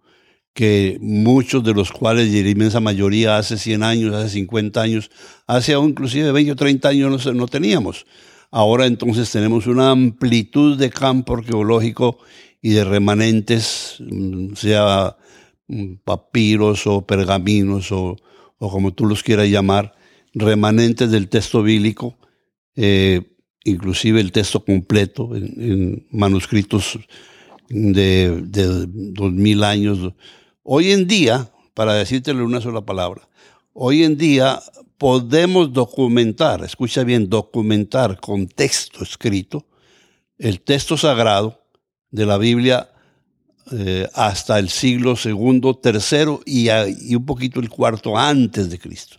que 0.54 0.98
muchos 1.02 1.64
de 1.64 1.74
los 1.74 1.92
cuales, 1.92 2.28
y 2.34 2.44
la 2.44 2.50
inmensa 2.50 2.80
mayoría, 2.80 3.38
hace 3.38 3.58
100 3.58 3.84
años, 3.84 4.16
hace 4.16 4.30
50 4.30 4.82
años, 4.82 5.12
hace 5.48 5.74
aún 5.74 5.92
inclusive 5.92 6.32
20 6.32 6.52
o 6.52 6.56
30 6.56 6.90
años 6.90 7.26
no, 7.26 7.34
no 7.34 7.48
teníamos. 7.48 8.06
Ahora 8.52 8.86
entonces 8.86 9.32
tenemos 9.32 9.66
una 9.66 9.92
amplitud 9.92 10.78
de 10.78 10.90
campo 10.90 11.36
arqueológico 11.36 12.18
y 12.62 12.72
de 12.72 12.84
remanentes, 12.84 13.96
mm, 14.00 14.54
sea 14.56 15.16
mm, 15.68 15.96
papiros 16.04 16.86
o 16.86 17.06
pergaminos 17.06 17.92
o, 17.92 18.18
como 18.58 18.94
tú 18.94 19.06
los 19.06 19.24
quieras 19.24 19.48
llamar, 19.48 19.96
remanentes 20.34 21.10
del 21.12 21.30
texto 21.30 21.64
bíblico, 21.64 22.18
eh, 22.76 23.22
inclusive 23.64 24.20
el 24.22 24.32
texto 24.32 24.64
completo 24.64 25.36
en, 25.36 26.06
manuscritos 26.12 27.00
de, 27.70 28.44
dos 28.86 29.32
mil 29.32 29.64
años. 29.64 30.14
Hoy 30.64 30.92
en 30.92 31.08
día, 31.08 31.50
para 31.74 31.96
decírtelo 31.96 32.46
una 32.46 32.62
sola 32.62 32.82
palabra, 32.82 33.28
hoy 33.74 34.04
en 34.04 34.16
día 34.16 34.62
podemos 35.00 35.74
documentar, 35.74 36.64
escucha 36.64 37.04
bien, 37.04 37.30
documentar 37.30 38.20
con 38.20 38.48
texto 38.48 39.04
escrito 39.04 39.66
el 40.38 40.62
texto 40.62 40.98
sagrado 40.98 41.64
de 42.12 42.28
la 42.28 42.38
Biblia 42.38 42.92
eh, 43.72 44.08
hasta 44.14 44.60
el 44.60 44.70
siglo 44.70 45.16
segundo, 45.16 45.76
tercero 45.78 46.42
y, 46.46 46.70
un 46.70 47.26
poquito 47.26 47.60
el 47.60 47.70
cuarto 47.70 48.16
antes 48.16 48.70
de 48.70 48.78
Cristo. 48.78 49.18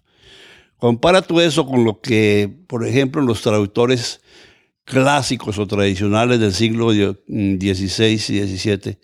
Compara 0.77 1.23
tú 1.23 1.41
eso 1.41 1.67
con 1.67 1.85
lo 1.85 2.01
que, 2.01 2.53
por 2.69 2.87
ejemplo, 2.87 3.21
los 3.21 3.43
traductores 3.43 4.21
clásicos 4.85 5.59
o 5.59 5.67
tradicionales 5.67 6.39
del 6.39 6.55
siglo 6.55 6.93
XVI 6.93 8.13
y 8.13 8.19
XVII, 8.19 8.99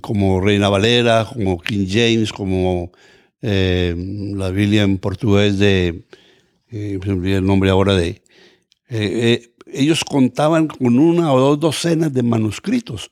como 0.00 0.40
Reina 0.40 0.68
Valera, 0.68 1.26
como 1.30 1.60
King 1.60 1.86
James, 1.88 2.32
como 2.32 2.92
eh, 3.42 3.94
la 4.34 4.50
Biblia 4.50 4.82
en 4.82 4.98
portugués 4.98 5.58
de, 5.58 6.06
eh, 6.70 6.98
el 7.04 7.44
nombre 7.44 7.70
ahora 7.70 7.94
de, 7.94 8.22
eh, 8.88 9.54
ellos 9.66 10.04
contaban 10.04 10.68
con 10.68 10.98
una 10.98 11.32
o 11.32 11.40
dos 11.40 11.60
docenas 11.60 12.12
de 12.12 12.22
manuscritos 12.22 13.10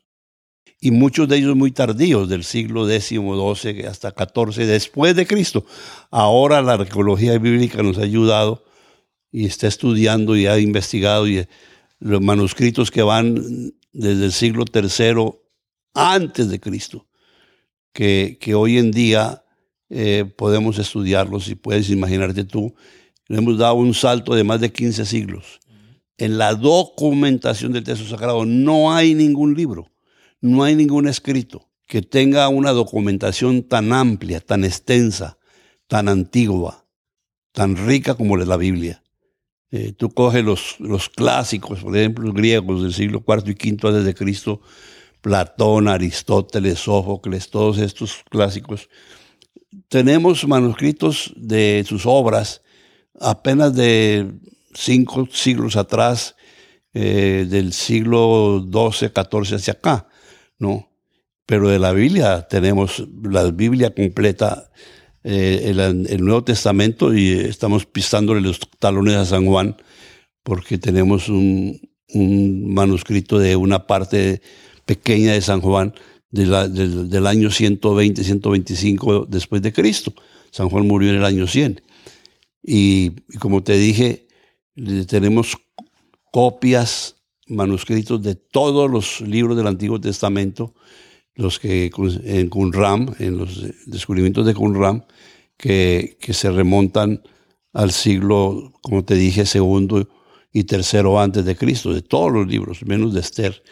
y 0.80 0.90
muchos 0.90 1.28
de 1.28 1.38
ellos 1.38 1.56
muy 1.56 1.70
tardíos, 1.70 2.28
del 2.28 2.44
siglo 2.44 2.88
X, 2.88 3.08
XII 3.08 3.86
hasta 3.86 4.12
XIV, 4.12 4.66
después 4.66 5.16
de 5.16 5.26
Cristo. 5.26 5.64
Ahora 6.10 6.60
la 6.62 6.74
arqueología 6.74 7.38
bíblica 7.38 7.82
nos 7.82 7.98
ha 7.98 8.02
ayudado 8.02 8.64
y 9.32 9.46
está 9.46 9.66
estudiando 9.66 10.36
y 10.36 10.46
ha 10.46 10.58
investigado 10.58 11.26
y 11.26 11.46
los 12.00 12.20
manuscritos 12.20 12.90
que 12.90 13.02
van 13.02 13.72
desde 13.92 14.26
el 14.26 14.32
siglo 14.32 14.64
III 14.72 15.43
antes 15.94 16.48
de 16.48 16.60
Cristo, 16.60 17.06
que, 17.92 18.38
que 18.40 18.54
hoy 18.54 18.78
en 18.78 18.90
día 18.90 19.44
eh, 19.88 20.24
podemos 20.36 20.78
estudiarlos 20.78 21.48
y 21.48 21.54
puedes 21.54 21.88
imaginarte 21.90 22.44
tú, 22.44 22.74
le 23.28 23.38
hemos 23.38 23.56
dado 23.56 23.74
un 23.74 23.94
salto 23.94 24.34
de 24.34 24.44
más 24.44 24.60
de 24.60 24.72
15 24.72 25.06
siglos. 25.06 25.60
En 26.18 26.38
la 26.38 26.54
documentación 26.54 27.72
del 27.72 27.84
texto 27.84 28.06
sagrado 28.06 28.44
no 28.44 28.92
hay 28.92 29.14
ningún 29.14 29.54
libro 29.54 29.90
no 30.44 30.62
hay 30.62 30.76
ningún 30.76 31.08
escrito 31.08 31.70
que 31.86 32.02
tenga 32.02 32.50
una 32.50 32.72
documentación 32.72 33.62
tan 33.62 33.94
amplia, 33.94 34.40
tan 34.40 34.62
extensa, 34.62 35.38
tan 35.86 36.06
antigua, 36.06 36.84
tan 37.52 37.76
rica 37.86 38.14
como 38.14 38.36
la 38.36 38.58
Biblia. 38.58 39.02
Eh, 39.70 39.92
tú 39.92 40.10
coges 40.10 40.44
los, 40.44 40.76
los 40.80 41.08
clásicos, 41.08 41.80
por 41.80 41.96
ejemplo, 41.96 42.26
los 42.26 42.34
griegos 42.34 42.82
del 42.82 42.92
siglo 42.92 43.24
IV 43.26 43.42
y 43.46 43.72
V 43.72 43.88
antes 43.88 44.04
de 44.04 44.14
Cristo, 44.14 44.60
Platón, 45.24 45.88
Aristóteles, 45.88 46.80
Sófocles, 46.80 47.48
todos 47.48 47.78
estos 47.78 48.22
clásicos. 48.28 48.90
Tenemos 49.88 50.46
manuscritos 50.46 51.32
de 51.34 51.82
sus 51.88 52.04
obras 52.04 52.60
apenas 53.18 53.74
de 53.74 54.30
cinco 54.74 55.26
siglos 55.32 55.76
atrás, 55.76 56.36
eh, 56.92 57.46
del 57.48 57.72
siglo 57.72 58.68
XII, 58.70 59.08
XIV 59.08 59.56
hacia 59.56 59.72
acá. 59.72 60.06
¿no? 60.58 60.90
Pero 61.46 61.70
de 61.70 61.78
la 61.78 61.92
Biblia 61.92 62.42
tenemos 62.42 63.02
la 63.22 63.50
Biblia 63.50 63.94
completa, 63.94 64.70
eh, 65.22 65.72
el, 65.74 66.22
Nuevo 66.22 66.44
Testamento, 66.44 67.14
y 67.14 67.32
estamos 67.32 67.86
pisándole 67.86 68.42
los 68.42 68.60
talones 68.78 69.16
a 69.16 69.24
San 69.24 69.46
Juan, 69.46 69.74
porque 70.42 70.76
tenemos 70.76 71.30
un, 71.30 71.80
manuscrito 72.14 73.38
de 73.38 73.56
una 73.56 73.86
parte 73.86 74.42
pequeña 74.86 75.32
de 75.32 75.40
San 75.40 75.60
Juan 75.60 75.94
del, 76.30 77.26
año 77.26 77.50
120, 77.50 78.24
125 78.24 79.26
después 79.28 79.62
de 79.62 79.72
Cristo. 79.72 80.12
San 80.50 80.68
Juan 80.68 80.86
murió 80.86 81.10
en 81.10 81.16
el 81.16 81.24
año 81.24 81.46
100. 81.46 81.82
y 82.62 83.10
como 83.38 83.62
te 83.62 83.76
dije, 83.76 84.26
tenemos 85.06 85.56
copias 86.32 87.16
manuscritos 87.46 88.22
de 88.22 88.34
todos 88.34 88.90
los 88.90 89.20
libros 89.20 89.56
del 89.56 89.66
Antiguo 89.66 90.00
Testamento, 90.00 90.74
los 91.34 91.58
que 91.58 91.90
en 92.24 92.48
Qumran, 92.48 93.14
en 93.18 93.38
los 93.38 93.64
descubrimientos 93.86 94.46
de 94.46 94.54
Qumran, 94.54 95.04
que, 95.56 96.16
que 96.20 96.32
se 96.32 96.50
remontan 96.50 97.22
al 97.72 97.92
siglo, 97.92 98.72
como 98.82 99.04
te 99.04 99.14
dije, 99.14 99.46
segundo 99.46 100.08
y 100.52 100.64
tercero 100.64 101.20
antes 101.20 101.44
de 101.44 101.56
Cristo, 101.56 101.92
de 101.92 102.02
todos 102.02 102.32
los 102.32 102.46
libros, 102.46 102.84
menos 102.84 103.12
de 103.12 103.20
Esther, 103.20 103.62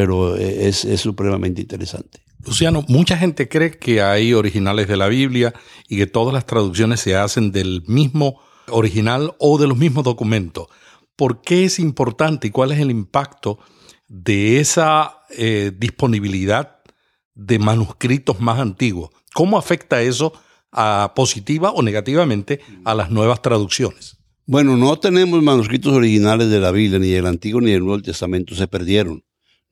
pero 0.00 0.34
es, 0.34 0.86
es 0.86 1.02
supremamente 1.02 1.60
interesante. 1.60 2.20
Luciano, 2.46 2.86
mucha 2.88 3.18
gente 3.18 3.50
cree 3.50 3.72
que 3.72 4.00
hay 4.00 4.32
originales 4.32 4.88
de 4.88 4.96
la 4.96 5.08
Biblia 5.08 5.52
y 5.90 5.98
que 5.98 6.06
todas 6.06 6.32
las 6.32 6.46
traducciones 6.46 7.00
se 7.00 7.16
hacen 7.16 7.52
del 7.52 7.82
mismo 7.86 8.40
original 8.70 9.34
o 9.38 9.58
de 9.58 9.66
los 9.66 9.76
mismos 9.76 10.04
documentos. 10.04 10.68
¿Por 11.16 11.42
qué 11.42 11.66
es 11.66 11.78
importante 11.78 12.46
y 12.46 12.50
cuál 12.50 12.72
es 12.72 12.78
el 12.78 12.90
impacto 12.90 13.58
de 14.08 14.58
esa 14.58 15.18
eh, 15.36 15.70
disponibilidad 15.76 16.78
de 17.34 17.58
manuscritos 17.58 18.40
más 18.40 18.58
antiguos? 18.58 19.10
¿Cómo 19.34 19.58
afecta 19.58 20.00
eso 20.00 20.32
a, 20.72 21.12
positiva 21.14 21.72
o 21.72 21.82
negativamente 21.82 22.60
a 22.86 22.94
las 22.94 23.10
nuevas 23.10 23.42
traducciones? 23.42 24.16
Bueno, 24.46 24.78
no 24.78 24.98
tenemos 24.98 25.42
manuscritos 25.42 25.92
originales 25.92 26.48
de 26.48 26.58
la 26.58 26.70
Biblia, 26.70 26.98
ni 26.98 27.10
del 27.10 27.26
Antiguo 27.26 27.60
ni 27.60 27.72
del 27.72 27.84
Nuevo 27.84 28.00
Testamento, 28.00 28.54
se 28.54 28.66
perdieron. 28.66 29.22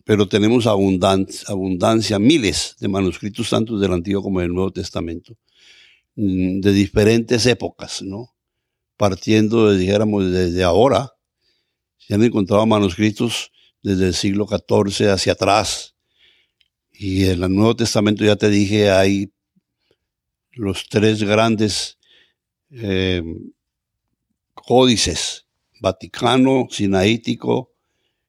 Pero 0.09 0.27
tenemos 0.27 0.67
abundancia, 0.67 2.19
miles 2.19 2.77
de 2.81 2.89
manuscritos, 2.89 3.51
tanto 3.51 3.79
del 3.79 3.93
Antiguo 3.93 4.23
como 4.23 4.41
del 4.41 4.55
Nuevo 4.55 4.71
Testamento, 4.71 5.37
mm, 6.17 6.61
de 6.61 6.73
diferentes 6.73 7.45
épocas, 7.45 8.01
¿no? 8.01 8.35
Partiendo, 8.97 9.71
dijéramos, 9.71 10.33
desde 10.33 10.65
ahora, 10.65 11.13
se 11.99 12.15
han 12.15 12.23
encontrado 12.23 12.65
manuscritos 12.65 13.53
desde 13.83 14.07
el 14.07 14.15
siglo 14.15 14.47
XIV 14.47 15.11
hacia 15.11 15.35
atrás. 15.35 15.95
Y 16.91 17.27
en 17.27 17.43
el 17.43 17.55
Nuevo 17.55 17.77
Testamento, 17.77 18.25
ya 18.25 18.37
te 18.37 18.49
dije, 18.49 18.91
hay 18.91 19.31
los 20.53 20.89
tres 20.89 21.23
grandes 21.23 21.99
eh, 22.71 23.23
códices, 24.55 25.45
Vaticano, 25.83 26.67
Sinaítico 26.71 27.75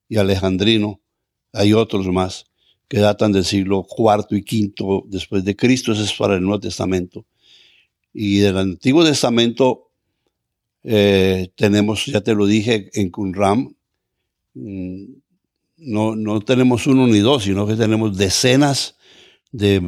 y 0.09 0.17
Alejandrino. 0.17 0.99
Hay 1.53 1.73
otros 1.73 2.07
más 2.07 2.45
que 2.87 2.99
datan 2.99 3.31
del 3.31 3.45
siglo 3.45 3.85
IV 3.97 4.25
y 4.31 4.73
V 4.75 5.03
después 5.07 5.45
de 5.45 5.55
Cristo, 5.55 5.91
eso 5.91 6.03
es 6.03 6.13
para 6.13 6.35
el 6.35 6.41
Nuevo 6.41 6.59
Testamento. 6.59 7.25
Y 8.13 8.39
del 8.39 8.57
Antiguo 8.57 9.05
Testamento 9.05 9.91
eh, 10.83 11.51
tenemos, 11.55 12.07
ya 12.07 12.21
te 12.21 12.33
lo 12.33 12.47
dije, 12.47 12.89
en 12.93 13.11
Qumran, 13.11 13.75
mm, 14.55 15.03
no, 15.77 16.15
no 16.15 16.41
tenemos 16.41 16.87
uno 16.87 17.07
ni 17.07 17.19
dos, 17.19 17.43
sino 17.43 17.67
que 17.67 17.75
tenemos 17.75 18.17
decenas 18.17 18.97
de, 19.51 19.81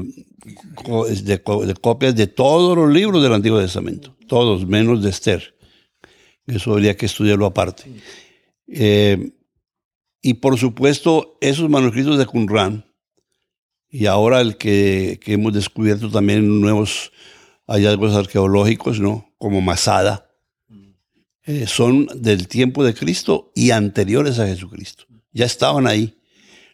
de, 1.24 1.42
copias 1.82 2.16
de 2.16 2.28
todos 2.28 2.78
los 2.78 2.92
libros 2.92 3.22
del 3.24 3.34
Antiguo 3.34 3.60
Testamento, 3.60 4.16
todos, 4.28 4.66
menos 4.68 5.02
de 5.02 5.10
Esther. 5.10 5.56
Eso 6.46 6.74
habría 6.74 6.96
que 6.96 7.08
estudiarlo 7.08 7.46
aparte. 7.46 7.84
Eh, 8.68 9.32
y 10.22 10.36
por 10.36 10.58
supuesto, 10.58 11.38
esos 11.42 11.70
manuscritos 11.70 12.18
de 12.18 12.26
Qumran 12.26 12.86
Y 13.90 14.06
ahora 14.06 14.42
el 14.42 14.58
que, 14.58 15.20
que 15.24 15.34
hemos 15.34 15.54
descubierto 15.54 16.10
también 16.10 16.62
nuevos 16.62 17.12
hallazgos 17.68 18.16
arqueológicos, 18.16 19.00
¿no? 19.00 19.34
Como 19.38 19.62
Masada, 19.62 20.30
eh, 21.44 21.66
son 21.68 22.08
del 22.14 22.48
tiempo 22.48 22.84
de 22.84 22.94
Cristo 22.94 23.52
y 23.56 23.72
anteriores 23.72 24.38
a 24.40 24.46
Jesucristo. 24.46 25.06
Ya 25.32 25.46
estaban 25.46 25.88
ahí, 25.88 26.18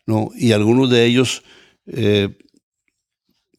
¿no? 0.06 0.30
Y 0.36 0.52
algunos 0.52 0.90
de 0.90 1.06
ellos 1.06 1.44
eh, 1.86 2.38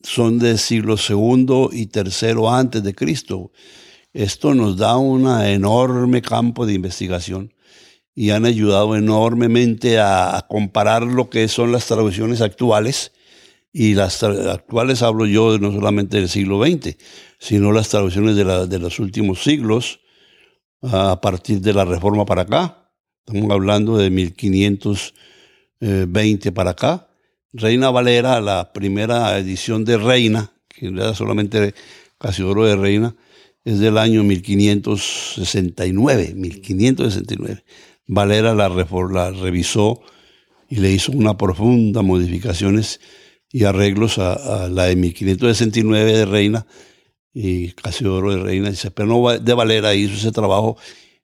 son 0.03 0.39
del 0.39 0.59
siglo 0.59 0.99
segundo 0.99 1.71
y 1.73 1.87
tercero 1.87 2.51
antes 2.51 2.83
de 2.83 2.95
Cristo. 2.95 3.53
Esto 4.13 4.55
nos 4.55 4.77
da 4.77 4.97
un 4.99 5.27
enorme 5.27 6.21
campo 6.21 6.67
de 6.67 6.75
investigación 6.75 7.55
y 8.19 8.31
han 8.31 8.45
ayudado 8.47 8.97
enormemente 8.97 10.01
a, 10.01 10.45
comparar 10.49 11.05
lo 11.05 11.31
que 11.31 11.47
son 11.47 11.71
las 11.71 11.87
traducciones 11.87 12.41
actuales 12.41 13.13
y 13.73 13.95
las 13.95 14.25
actuales 14.25 15.03
hablo 15.03 15.25
yo 15.25 15.57
no 15.61 15.71
solamente 15.71 16.17
del 16.17 16.29
siglo 16.29 16.61
XX, 16.61 16.97
sino 17.39 17.71
las 17.71 17.91
traducciones 17.91 18.35
de, 18.35 18.67
de 18.67 18.79
los 18.81 18.99
últimos 18.99 19.45
siglos, 19.45 20.01
a 20.83 21.21
partir 21.21 21.61
de 21.61 21.73
la 21.73 21.85
Reforma 21.85 22.27
para 22.27 22.43
acá. 22.43 22.91
Estamos 23.25 23.53
hablando 23.53 23.97
de 23.97 24.11
1520 24.11 26.51
para 26.51 26.71
acá. 26.71 27.07
Reina 27.53 27.91
Valera, 27.91 28.41
la 28.41 28.73
primera 28.73 29.39
edición 29.39 29.85
de 29.85 29.97
Reina, 29.97 30.51
que 30.67 30.89
era 30.89 31.15
solamente 31.15 31.73
Casiodoro 32.19 32.67
de 32.67 32.75
Reina, 32.75 33.15
es 33.65 33.79
del 33.79 33.97
año 33.97 34.25
1569, 34.25 36.33
1569. 36.35 37.63
Valera 38.09 38.55
la, 38.55 38.69
la 38.69 39.31
revisó 39.31 40.01
y 40.69 40.77
le 40.77 40.91
hizo 40.91 41.13
una 41.13 41.37
profunda 41.37 42.03
modificaciones 42.03 43.01
y 43.53 43.65
arreglos 43.65 44.19
a, 44.19 44.69
la 44.69 44.85
de 44.85 44.97
1569 44.97 46.13
de 46.13 46.27
Reina 46.27 46.67
y 47.33 47.73
Casiodoro 47.73 48.35
de 48.35 48.43
Reina. 48.43 48.71
Pero 48.95 49.09
no 49.09 49.39
de 49.39 49.55
Valera 49.55 49.95
hizo 49.95 50.15
ese 50.15 50.33
trabajo 50.33 50.77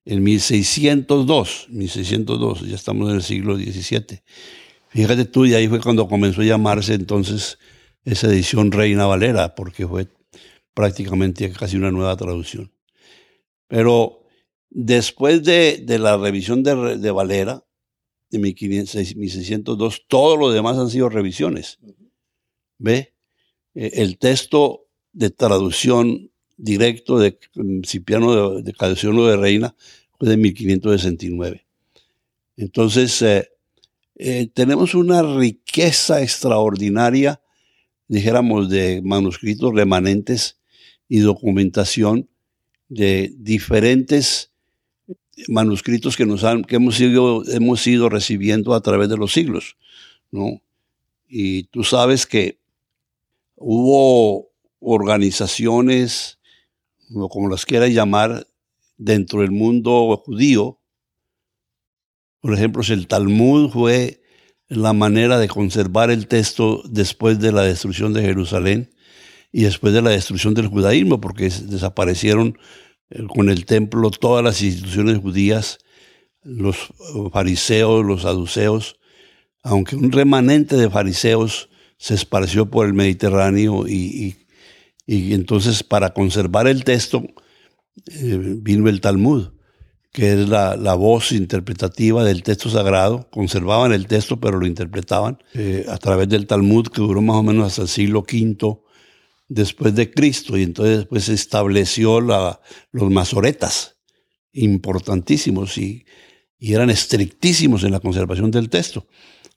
en 0.05 0.23
1602, 0.23 1.69
1602, 1.71 2.69
ya 2.69 2.75
estamos 2.75 3.09
en 3.09 3.17
el 3.17 3.23
siglo 3.23 3.57
XVII. 3.57 4.21
Fíjate 4.91 5.25
tú, 5.25 5.47
y 5.47 5.55
ahí 5.55 5.67
fue 5.67 5.81
cuando 5.81 6.07
comenzó 6.07 6.43
a 6.43 6.45
llamarse 6.45 6.95
entonces 6.95 7.59
esa 8.05 8.29
edición 8.29 8.71
Reina 8.71 9.07
Valera, 9.07 9.55
porque 9.55 9.87
fue 9.87 10.09
prácticamente 10.75 11.51
casi 11.53 11.77
una 11.77 11.91
nueva 11.91 12.15
traducción. 12.17 12.71
Pero 13.67 14.24
después 14.75 15.43
de, 15.45 15.83
la 15.99 16.19
revisión 16.19 16.63
de, 16.63 17.11
Valera, 17.11 17.65
de 18.31 18.39
1602, 18.39 20.05
todo 20.09 20.37
lo 20.37 20.51
demás 20.51 20.77
han 20.77 20.91
sido 20.91 21.09
revisiones. 21.09 21.79
¿Ve? 22.79 23.15
Eh, 23.75 23.93
el 23.95 24.19
texto 24.19 24.89
de 25.13 25.31
traducción 25.31 26.31
directo 26.57 27.19
de 27.19 27.39
Cipriano 27.87 28.63
de, 28.63 28.63
de 28.63 28.73
de 28.73 29.37
Reina 29.37 29.75
fue 30.19 30.29
de 30.29 30.37
1569. 30.37 31.65
Entonces, 32.57 33.23
eh, 33.23 33.49
eh, 34.17 34.49
tenemos 34.53 34.95
una 34.95 35.23
riqueza 35.23 36.23
extraordinaria, 36.23 37.41
dijéramos, 38.09 38.69
de 38.69 39.03
manuscritos 39.03 39.73
remanentes 39.73 40.59
y 41.09 41.19
documentación 41.21 42.29
de 42.89 43.33
diferentes 43.37 44.54
manuscritos 45.49 46.17
que, 46.17 46.27
nos 46.27 46.45
han, 46.45 46.65
que 46.65 46.77
hemos, 46.77 47.01
ido, 47.01 47.43
hemos 47.51 47.87
ido 47.87 48.09
recibiendo 48.09 48.75
a 48.75 48.81
través 48.81 49.09
de 49.09 49.17
los 49.17 49.33
siglos. 49.33 49.77
¿no? 50.31 50.63
Y 51.29 51.65
tú 51.65 51.85
sabes 51.85 52.27
que 52.27 52.59
hubo 53.57 54.51
organizaciones, 54.81 56.39
o 57.15 57.29
como 57.29 57.49
las 57.49 57.65
quieras 57.65 57.91
llamar, 57.91 58.47
dentro 58.97 59.41
del 59.41 59.51
mundo 59.51 60.23
judío, 60.25 60.79
por 62.41 62.53
ejemplo, 62.53 62.83
el 62.87 63.07
Talmud 63.07 63.71
fue 63.71 64.21
la 64.69 64.93
manera 64.93 65.39
de 65.39 65.49
conservar 65.49 66.11
el 66.11 66.27
texto 66.27 66.83
después 66.85 67.39
de 67.39 67.53
la 67.53 67.63
destrucción 67.63 68.13
de 68.13 68.23
Jerusalén 68.23 68.91
y 69.51 69.63
después 69.63 69.95
de 69.95 70.03
la 70.03 70.11
destrucción 70.11 70.53
del 70.53 70.67
judaísmo, 70.67 71.21
porque 71.21 71.45
desaparecieron 71.45 72.59
con 73.35 73.49
el 73.49 73.65
templo 73.65 74.11
todas 74.11 74.45
las 74.45 74.63
instituciones 74.63 75.19
judías, 75.19 75.79
los 76.43 76.93
fariseos, 77.33 78.05
los 78.05 78.23
saduceos, 78.23 78.97
aunque 79.63 79.97
un 79.97 80.13
remanente 80.13 80.77
de 80.77 80.91
fariseos 80.91 81.69
se 81.97 82.15
esparció 82.15 82.71
por 82.71 82.87
el 82.87 82.95
Mediterráneo 82.95 83.87
y, 83.89 84.37
entonces 85.07 85.83
para 85.83 86.15
conservar 86.15 86.67
el 86.67 86.85
texto 86.85 87.23
eh, 88.07 88.39
vino 88.61 88.89
el 88.89 89.01
Talmud 89.01 89.51
que 90.15 90.33
es 90.33 90.49
la, 90.49 90.95
voz 90.95 91.33
interpretativa 91.33 92.23
del 92.23 92.45
texto 92.45 92.71
sagrado. 92.71 93.29
Conservaban 93.33 93.93
el 93.93 94.07
texto, 94.07 94.39
pero 94.39 94.61
lo 94.61 94.67
interpretaban 94.67 95.43
eh, 95.55 95.87
a 95.89 95.99
través 95.99 96.29
del 96.29 96.47
Talmud, 96.47 96.87
que 96.87 97.01
duró 97.01 97.21
más 97.21 97.35
o 97.35 97.43
menos 97.43 97.67
hasta 97.67 97.83
el 97.83 97.89
siglo 97.89 98.21
V 98.21 98.79
después 99.55 99.95
de 99.95 100.11
Cristo. 100.11 100.59
Y 100.59 100.63
entonces 100.63 100.99
después 100.99 101.25
se 101.25 101.35
estableció 101.35 102.21
la, 102.21 102.61
los 102.91 103.11
masoretas, 103.11 103.97
importantísimos 104.53 105.79
y, 105.79 106.05
y 106.59 106.75
eran 106.75 106.91
estrictísimos 106.91 107.85
en 107.85 107.93
la 107.93 108.01
conservación 108.01 108.51
del 108.51 108.69
texto. 108.69 109.07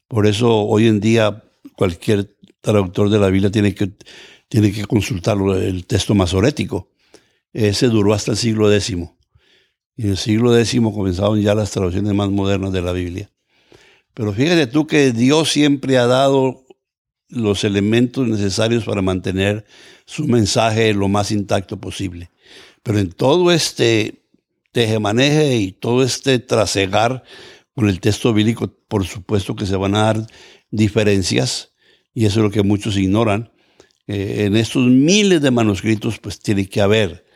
Por 0.06 0.26
eso 0.26 0.64
hoy 0.66 0.86
en 0.86 1.00
día 1.00 1.44
cualquier 1.76 2.36
traductor 2.60 3.10
de 3.10 3.18
la 3.18 3.28
Biblia 3.28 3.50
tiene 3.50 3.74
que, 3.74 3.92
tiene 4.48 4.72
que 4.72 4.84
consultar 4.84 5.36
el 5.38 5.86
texto 5.86 6.14
masorético. 6.14 6.90
Ese 7.52 7.88
duró 7.88 8.14
hasta 8.14 8.32
el 8.32 8.36
siglo 8.36 8.72
X. 8.72 8.96
Y 9.96 10.02
en 10.04 10.10
el 10.10 10.16
siglo 10.16 10.56
X 10.56 10.80
comenzaron 10.80 11.40
ya 11.40 11.54
las 11.54 11.70
traducciones 11.70 12.14
más 12.14 12.30
modernas 12.30 12.72
de 12.72 12.82
la 12.82 12.92
Biblia. 12.92 13.30
Pero 14.14 14.32
fíjate 14.32 14.66
tú 14.66 14.86
que 14.86 15.12
Dios 15.12 15.50
siempre 15.50 15.98
ha 15.98 16.06
dado 16.06 16.66
los 17.28 17.64
elementos 17.64 18.26
necesarios 18.26 18.84
para 18.84 19.02
mantener 19.02 19.64
su 20.06 20.26
mensaje 20.26 20.94
lo 20.94 21.08
más 21.08 21.30
intacto 21.30 21.78
posible. 21.78 22.30
Pero 22.82 22.98
en 22.98 23.12
todo 23.12 23.52
este 23.52 24.22
tejemaneje 24.72 25.56
y 25.56 25.72
todo 25.72 26.02
este 26.02 26.38
trasegar 26.38 27.22
con 27.74 27.88
el 27.88 28.00
texto 28.00 28.32
bíblico, 28.32 28.72
por 28.88 29.06
supuesto 29.06 29.54
que 29.54 29.66
se 29.66 29.76
van 29.76 29.94
a 29.94 30.02
dar 30.02 30.26
diferencias, 30.70 31.72
y 32.14 32.24
eso 32.24 32.40
es 32.40 32.44
lo 32.44 32.50
que 32.50 32.62
muchos 32.62 32.96
ignoran. 32.96 33.52
Eh, 34.06 34.44
en 34.46 34.56
estos 34.56 34.86
miles 34.86 35.42
de 35.42 35.50
manuscritos, 35.50 36.18
pues 36.18 36.40
tiene 36.40 36.68
que 36.68 36.80
haber 36.80 37.26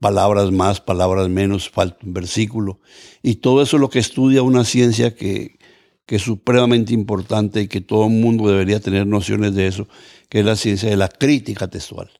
palabras 0.00 0.50
más, 0.50 0.80
palabras 0.80 1.28
menos, 1.28 1.68
falta 1.68 1.98
un 2.04 2.14
versículo. 2.14 2.80
Y 3.22 3.36
todo 3.36 3.62
eso 3.62 3.76
es 3.76 3.80
lo 3.80 3.90
que 3.90 3.98
estudia 3.98 4.42
una 4.42 4.64
ciencia 4.64 5.14
que, 5.14 5.58
que 6.06 6.16
es 6.16 6.22
supremamente 6.22 6.92
importante 6.92 7.62
y 7.62 7.68
que 7.68 7.80
todo 7.80 8.04
el 8.06 8.12
mundo 8.12 8.48
debería 8.48 8.80
tener 8.80 9.06
nociones 9.06 9.54
de 9.54 9.66
eso, 9.66 9.88
que 10.28 10.40
es 10.40 10.44
la 10.44 10.56
ciencia 10.56 10.90
de 10.90 10.96
la 10.96 11.08
crítica 11.08 11.68
textual, 11.68 12.10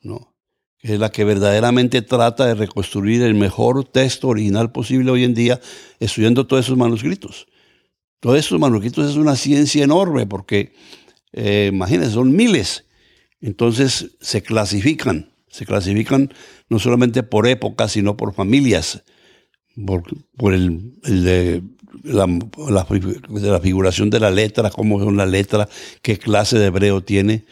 ¿no? 0.00 0.34
que 0.78 0.94
es 0.94 1.00
la 1.00 1.10
que 1.10 1.24
verdaderamente 1.24 2.02
trata 2.02 2.46
de 2.46 2.54
reconstruir 2.54 3.22
el 3.22 3.34
mejor 3.34 3.84
texto 3.84 4.28
original 4.28 4.70
posible 4.70 5.10
hoy 5.10 5.24
en 5.24 5.34
día, 5.34 5.60
estudiando 5.98 6.46
todos 6.46 6.66
esos 6.66 6.78
manuscritos. 6.78 7.48
Todos 8.20 8.38
esos 8.38 8.58
manuscritos 8.58 9.10
es 9.10 9.16
una 9.16 9.36
ciencia 9.36 9.82
enorme 9.84 10.26
porque, 10.26 10.72
eh, 11.32 11.70
imagínense, 11.72 12.14
son 12.14 12.34
miles. 12.34 12.86
Entonces 13.40 14.16
se 14.20 14.42
clasifican, 14.42 15.32
se 15.48 15.66
clasifican 15.66 16.32
no 16.68 16.78
solamente 16.78 17.22
por 17.22 17.46
épocas, 17.46 17.92
sino 17.92 18.16
por 18.16 18.34
familias, 18.34 19.04
por, 20.36 20.54
el, 20.54 21.00
de, 21.02 21.62
la, 22.04 23.60
figuración 23.60 24.10
de 24.10 24.20
la 24.20 24.30
letra, 24.30 24.70
cómo 24.70 24.98
son 24.98 25.16
las 25.16 25.28
letras, 25.28 25.68
qué 26.02 26.18
clase 26.18 26.58
de 26.58 26.66
hebreo 26.66 27.02
tiene, 27.02 27.44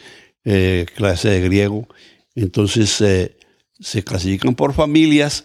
eh, 0.44 0.86
clase 0.94 1.28
de 1.28 1.40
griego. 1.40 1.88
Entonces 2.34 3.00
eh, 3.00 3.36
se 3.80 4.04
clasifican 4.04 4.54
por 4.54 4.74
familias 4.74 5.44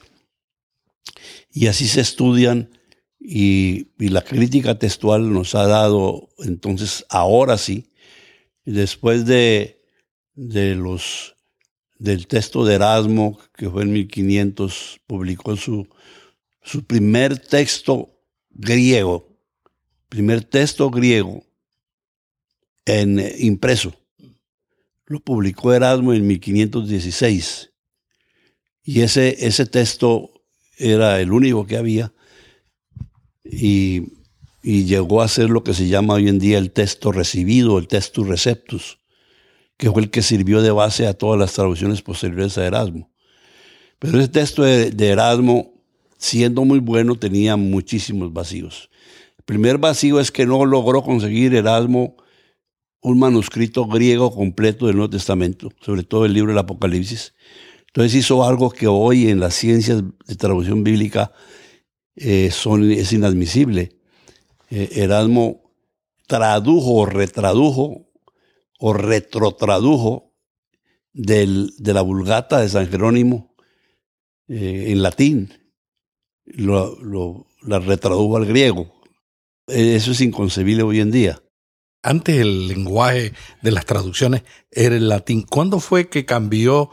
y 1.52 1.68
así 1.68 1.88
se 1.88 2.02
estudian 2.02 2.70
y, 3.20 3.88
la 3.98 4.24
crítica 4.24 4.80
textual 4.80 5.32
nos 5.32 5.54
ha 5.54 5.68
dado, 5.68 6.30
entonces 6.40 7.06
ahora 7.10 7.58
sí, 7.58 7.92
después 8.66 9.26
de, 9.26 9.80
de 10.34 10.76
los 10.76 11.36
del 12.00 12.26
texto 12.26 12.66
de 12.66 12.76
Erasmo, 12.76 13.38
que 13.56 13.70
fue 13.70 13.84
en 13.84 13.94
1500, 13.94 15.02
publicó 15.06 15.56
su, 15.56 15.88
su 16.64 16.84
primer 16.84 17.38
texto 17.38 18.21
griego, 18.54 19.38
primer 20.10 20.44
texto 20.44 20.90
griego 20.90 21.44
en 22.86 23.20
eh, 23.20 23.36
impreso. 23.40 23.94
Lo 25.06 25.20
publicó 25.20 25.74
Erasmo 25.74 26.14
en 26.14 26.26
1516. 26.26 27.72
Y 28.84 29.02
ese, 29.02 29.46
ese 29.46 29.66
texto 29.66 30.32
era 30.78 31.22
el 31.22 31.32
único 31.32 31.68
que 31.68 31.78
había 31.78 32.14
y, 33.44 34.14
y, 34.64 34.86
llegó 34.86 35.22
a 35.22 35.28
ser 35.28 35.50
lo 35.50 35.64
que 35.64 35.74
se 35.74 35.88
llama 35.88 36.16
hoy 36.16 36.28
en 36.28 36.40
día 36.40 36.58
el 36.58 36.72
texto 36.72 37.12
recibido, 37.12 37.78
el 37.78 37.88
texto 37.88 38.24
receptus. 38.24 39.00
que 39.78 39.92
fue 39.92 40.04
el 40.04 40.10
que 40.10 40.22
sirvió 40.22 40.62
de 40.62 40.72
base 40.72 41.08
a 41.08 41.14
todas 41.14 41.40
las 41.40 41.54
traducciones 41.54 42.02
posteriores 42.02 42.58
a 42.58 42.66
Erasmo. 42.66 43.12
Pero 44.00 44.20
ese 44.20 44.30
texto 44.30 44.64
de, 44.64 44.92
de 44.92 45.08
Erasmo, 45.10 45.81
siendo 46.22 46.64
muy 46.66 46.80
bueno, 46.80 47.16
tenía 47.16 47.58
muchísimos 47.58 48.32
vacíos. 48.32 48.92
El 49.40 49.44
primer 49.44 49.80
vacío 49.80 50.20
es 50.20 50.32
que 50.32 50.46
no 50.46 50.64
logró 50.66 51.02
conseguir 51.02 51.56
Erasmo 51.56 52.16
un 53.02 53.18
manuscrito 53.18 53.88
griego 53.88 54.32
completo 54.32 54.86
del 54.86 54.98
Nuevo 54.98 55.10
Testamento, 55.10 55.72
sobre 55.82 56.04
todo 56.04 56.26
el 56.26 56.34
libro 56.34 56.52
del 56.52 56.60
Apocalipsis. 56.60 57.34
Entonces 57.88 58.14
hizo 58.14 58.48
algo 58.48 58.70
que 58.70 58.86
hoy 58.86 59.30
en 59.30 59.40
las 59.40 59.56
ciencias 59.56 60.04
de 60.28 60.36
traducción 60.36 60.84
bíblica 60.84 61.34
eh, 62.16 62.52
es 62.52 63.14
inadmisible. 63.14 63.98
Eh, 64.70 64.90
Erasmo 64.92 65.74
tradujo 66.28 66.94
o 66.94 67.06
retradujo 67.08 68.12
o 68.78 68.94
retrotradujo 68.94 70.36
de 71.14 71.94
la 71.94 72.02
Vulgata 72.04 72.60
de 72.60 72.70
San 72.70 72.88
Jerónimo 72.88 73.56
eh, 74.48 74.86
en 74.90 75.02
latín. 75.02 75.61
Lo, 76.46 77.48
la 77.62 77.80
retradujo 77.80 78.38
al 78.38 78.46
griego. 78.46 78.94
Eso 79.68 80.12
es 80.12 80.22
inconcebible 80.22 80.84
hoy 80.84 81.00
en 81.00 81.12
día. 81.12 81.42
Antes 82.04 82.40
el 82.40 82.68
lenguaje 82.68 83.34
de 83.62 83.72
las 83.72 83.86
traducciones 83.86 84.44
era 84.72 84.96
el 84.96 85.08
latín. 85.08 85.44
¿Cuándo 85.44 85.80
fue 85.80 86.10
que 86.10 86.26
cambió 86.26 86.90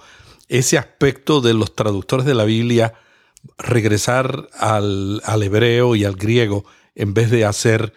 ese 0.48 0.78
aspecto 0.78 1.40
de 1.40 1.54
los 1.54 1.74
traductores 1.74 2.26
de 2.26 2.34
la 2.34 2.44
Biblia 2.44 2.94
regresar 3.56 4.48
al, 4.58 5.22
hebreo 5.42 5.96
y 5.96 6.04
al 6.04 6.16
griego 6.16 6.64
en 6.94 7.14
vez 7.14 7.30
de 7.30 7.44
hacer 7.44 7.94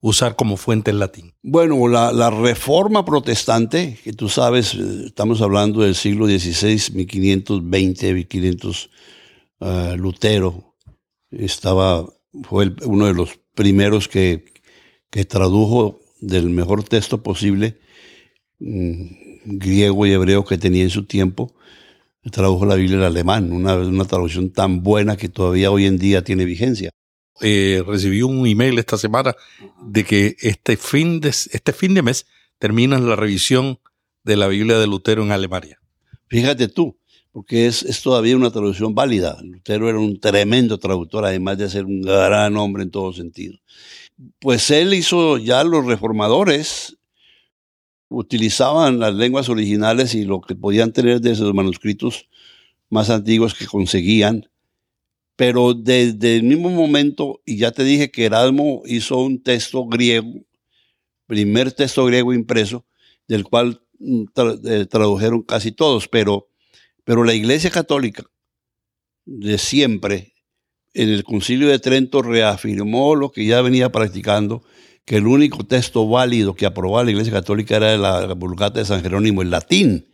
usar 0.00 0.36
como 0.36 0.56
fuente 0.56 0.90
el 0.90 1.00
latín? 1.00 1.34
Bueno, 1.42 1.86
la, 1.88 2.30
reforma 2.30 3.04
protestante, 3.04 3.98
que 4.02 4.12
tú 4.14 4.28
sabes, 4.28 4.74
eh, 4.74 5.04
estamos 5.06 5.42
hablando 5.42 5.82
del 5.82 5.94
siglo 5.94 6.26
XVI, 6.26 6.94
1520, 6.94 8.14
1500, 8.14 8.90
uh, 9.60 9.96
Lutero, 9.96 10.73
estaba, 11.30 12.06
fue 12.42 12.74
uno 12.84 13.06
de 13.06 13.14
los 13.14 13.38
primeros 13.54 14.08
que, 14.08 14.44
que 15.10 15.24
tradujo 15.24 16.00
del 16.20 16.50
mejor 16.50 16.84
texto 16.84 17.22
posible, 17.22 17.78
mm, 18.58 19.06
griego 19.44 20.06
y 20.06 20.12
hebreo 20.12 20.44
que 20.44 20.58
tenía 20.58 20.82
en 20.82 20.90
su 20.90 21.04
tiempo, 21.04 21.54
tradujo 22.30 22.64
la 22.64 22.74
Biblia 22.76 22.96
en 22.96 23.02
alemán, 23.02 23.52
una, 23.52 23.76
una 23.76 24.04
traducción 24.04 24.50
tan 24.50 24.82
buena 24.82 25.16
que 25.16 25.28
todavía 25.28 25.70
hoy 25.70 25.86
en 25.86 25.98
día 25.98 26.24
tiene 26.24 26.44
vigencia. 26.44 26.90
Eh, 27.40 27.82
recibí 27.86 28.22
un 28.22 28.46
email 28.46 28.78
esta 28.78 28.96
semana 28.96 29.34
de 29.84 30.04
que 30.04 30.36
este 30.40 30.76
fin 30.76 31.20
de, 31.20 31.30
este 31.30 31.72
fin 31.72 31.94
de 31.94 32.02
mes 32.02 32.26
termina 32.58 32.98
la 32.98 33.16
revisión 33.16 33.80
de 34.22 34.36
la 34.36 34.48
Biblia 34.48 34.78
de 34.78 34.86
Lutero 34.86 35.22
en 35.22 35.32
Alemania. 35.32 35.80
Fíjate 36.28 36.68
tú, 36.68 36.98
porque 37.34 37.66
es, 37.66 37.82
es, 37.82 38.00
todavía 38.00 38.36
una 38.36 38.50
traducción 38.50 38.94
válida. 38.94 39.38
Lutero 39.42 39.90
era 39.90 39.98
un 39.98 40.18
tremendo 40.18 40.78
traductor, 40.78 41.26
además 41.26 41.58
de 41.58 41.68
ser 41.68 41.84
un 41.84 42.00
gran 42.00 42.56
hombre 42.56 42.84
en 42.84 42.90
todo 42.90 43.12
sentido 43.12 43.58
pues 44.38 44.70
él 44.70 44.94
hizo 44.94 45.38
ya 45.38 45.64
los 45.64 45.84
reformadores 45.84 46.96
utilizaban 48.08 48.98
las 48.98 49.14
lenguas 49.14 49.48
originales 49.48 50.14
y 50.14 50.24
lo 50.24 50.40
que 50.40 50.54
podían 50.54 50.92
tener 50.92 51.20
de 51.20 51.32
esos 51.32 51.52
manuscritos 51.52 52.28
más 52.90 53.10
antiguos 53.10 53.54
que 53.54 53.66
conseguían. 53.66 54.48
Pero 55.36 55.74
desde 55.74 56.36
el 56.36 56.44
mismo 56.44 56.70
momento, 56.70 57.42
y 57.44 57.56
ya 57.56 57.72
te 57.72 57.82
dije 57.82 58.12
que 58.12 58.26
Erasmo 58.26 58.82
hizo 58.86 59.18
un 59.18 59.42
texto 59.42 59.84
griego, 59.86 60.44
primer 61.26 61.72
texto 61.72 62.04
griego 62.04 62.32
impreso, 62.32 62.86
del 63.26 63.42
cual 63.42 63.82
mm, 63.98 64.24
eh, 64.64 64.86
tradujeron 64.86 65.42
casi 65.42 65.72
todos, 65.72 66.06
pero, 66.06 66.48
pero 67.04 67.24
la 67.24 67.34
Iglesia 67.34 67.70
Católica 67.70 68.24
de 69.24 69.58
siempre 69.58 70.34
en 70.94 71.08
el 71.08 71.24
Concilio 71.24 71.68
de 71.68 71.78
Trento 71.78 72.22
reafirmó 72.22 73.14
lo 73.16 73.30
que 73.32 73.44
ya 73.44 73.60
venía 73.62 73.90
practicando, 73.90 74.62
que 75.04 75.16
el 75.16 75.26
único 75.26 75.64
texto 75.64 76.08
válido 76.08 76.54
que 76.54 76.66
aprobaba 76.66 77.02
la 77.04 77.10
Iglesia 77.10 77.32
Católica 77.32 77.74
era 77.76 77.96
la 77.96 78.32
Vulgata 78.34 78.78
de 78.78 78.86
San 78.86 79.02
Jerónimo, 79.02 79.42
el 79.42 79.50
latín. 79.50 80.06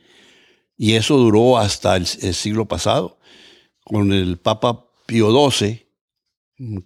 Y 0.76 0.94
eso 0.94 1.18
duró 1.18 1.59
hasta 1.59 1.96
el, 1.96 2.07
siglo 2.07 2.66
pasado, 2.66 3.18
con 3.85 4.12
el 4.12 4.38
Papa 4.38 4.87
Pío 5.05 5.50
XII, 5.50 5.87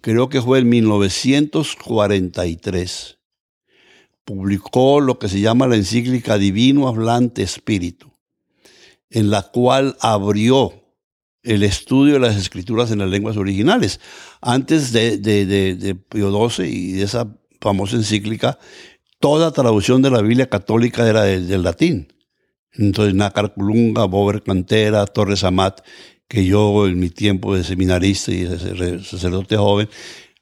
creo 0.01 0.27
que 0.27 0.41
fue 0.41 0.59
en 0.59 0.67
1943, 0.67 3.19
publicó 4.25 4.99
lo 4.99 5.17
que 5.17 5.29
se 5.29 5.39
llama 5.39 5.67
la 5.67 5.77
encíclica 5.77 6.37
Divino 6.37 6.89
Hablante 6.89 7.41
Espíritu, 7.41 8.11
en 9.09 9.29
la 9.29 9.43
cual 9.43 9.97
abrió 9.99 10.73
el 11.45 11.63
estudio 11.63 12.15
de 12.15 12.19
las 12.19 12.35
escrituras 12.35 12.91
en 12.91 12.99
las 12.99 13.09
lenguas 13.09 13.37
originales. 13.37 13.99
Antes 14.41 14.91
de, 14.91 15.17
de, 15.17 15.45
de, 15.45 15.95
Pío 15.95 16.49
XII 16.49 16.67
y 16.67 16.91
de 16.93 17.03
esa 17.03 17.37
famosa 17.61 17.95
encíclica, 17.95 18.57
toda 19.19 19.51
traducción 19.51 20.01
de 20.01 20.09
la 20.09 20.21
Biblia 20.21 20.49
católica 20.49 21.07
era 21.07 21.23
del, 21.23 21.63
latín. 21.63 22.13
Entonces, 22.73 23.13
Nácar 23.13 23.53
Colunga, 23.53 24.05
Bober 24.05 24.41
Cantera, 24.43 25.05
Torres 25.05 25.43
Amat, 25.43 25.81
que 26.27 26.45
yo 26.45 26.87
en 26.87 26.99
mi 26.99 27.09
tiempo 27.09 27.55
de 27.55 27.63
seminarista 27.63 28.31
y 28.31 28.43
de 28.43 29.03
sacerdote 29.03 29.55
joven, 29.55 29.87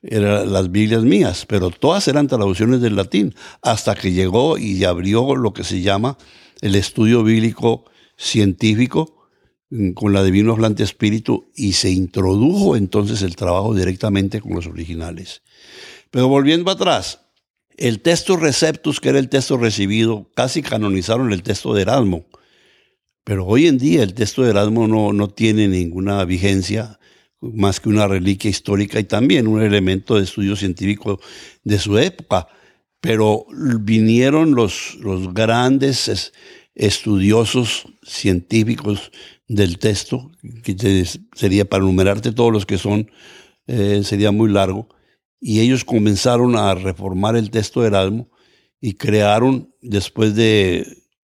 eran 0.01 0.51
las 0.51 0.71
Biblias 0.71 1.03
mías, 1.03 1.45
pero 1.47 1.69
todas 1.69 2.07
eran 2.07 2.27
traducciones 2.27 2.81
del 2.81 2.95
latín, 2.95 3.35
hasta 3.61 3.95
que 3.95 4.11
llegó 4.11 4.57
y 4.57 4.83
abrió 4.83 5.35
lo 5.35 5.53
que 5.53 5.63
se 5.63 5.81
llama 5.81 6.17
el 6.61 6.75
estudio 6.75 7.23
bíblico 7.23 7.85
científico, 8.23 9.23
Mm, 9.75 9.93
con 9.93 10.13
la 10.13 10.23
Divino 10.23 10.51
Hablante 10.51 10.83
Espíritu 10.83 11.49
y 11.55 11.73
se 11.73 11.89
introdujo 11.89 12.75
entonces 12.75 13.23
el 13.23 13.35
trabajo 13.35 13.73
directamente 13.73 14.39
con 14.39 14.53
los 14.53 14.67
originales. 14.67 15.41
Pero 16.11 16.27
volviendo 16.27 16.69
atrás, 16.69 17.21
el 17.75 18.01
texto 18.01 18.37
Receptus, 18.37 18.99
que 18.99 19.09
era 19.09 19.17
el 19.17 19.29
texto 19.29 19.57
recibido, 19.57 20.29
casi 20.35 20.61
canonizaron 20.61 21.33
el 21.33 21.41
texto 21.41 21.73
de 21.73 21.81
Erasmo. 21.81 22.27
Pero 23.23 23.47
hoy 23.47 23.65
en 23.65 23.79
día 23.79 24.03
el 24.03 24.13
texto 24.13 24.43
de 24.43 24.51
Erasmo 24.51 24.87
no, 24.87 25.11
no 25.11 25.27
tiene 25.29 25.67
ninguna 25.67 26.23
vigencia 26.23 26.99
más 27.41 27.79
que 27.79 27.89
una 27.89 28.07
reliquia 28.07 28.51
histórica 28.51 28.99
y 28.99 29.05
también 29.05 29.47
un 29.47 29.63
elemento 29.63 30.17
de 30.17 30.25
estudio 30.25 30.55
científico 30.55 31.19
de 31.63 31.79
su 31.79 31.97
época. 31.97 32.47
Pero 33.01 33.47
vinieron 33.79 34.53
los, 34.53 34.97
los 35.01 35.33
grandes 35.33 36.31
estudiosos 36.75 37.85
científicos 38.01 39.11
del 39.47 39.77
texto, 39.77 40.31
que 40.63 41.05
sería 41.35 41.65
para 41.65 41.83
enumerarte 41.83 42.31
todos 42.31 42.51
los 42.51 42.65
que 42.65 42.77
son, 42.77 43.11
eh, 43.67 44.01
sería 44.03 44.31
muy 44.31 44.51
largo, 44.51 44.89
y 45.39 45.59
ellos 45.59 45.83
comenzaron 45.83 46.55
a 46.55 46.73
reformar 46.73 47.35
el 47.35 47.51
texto 47.51 47.81
de 47.81 47.87
Erasmo 47.87 48.29
y 48.79 48.93
crearon 48.93 49.73
después 49.81 50.35
de 50.35 50.85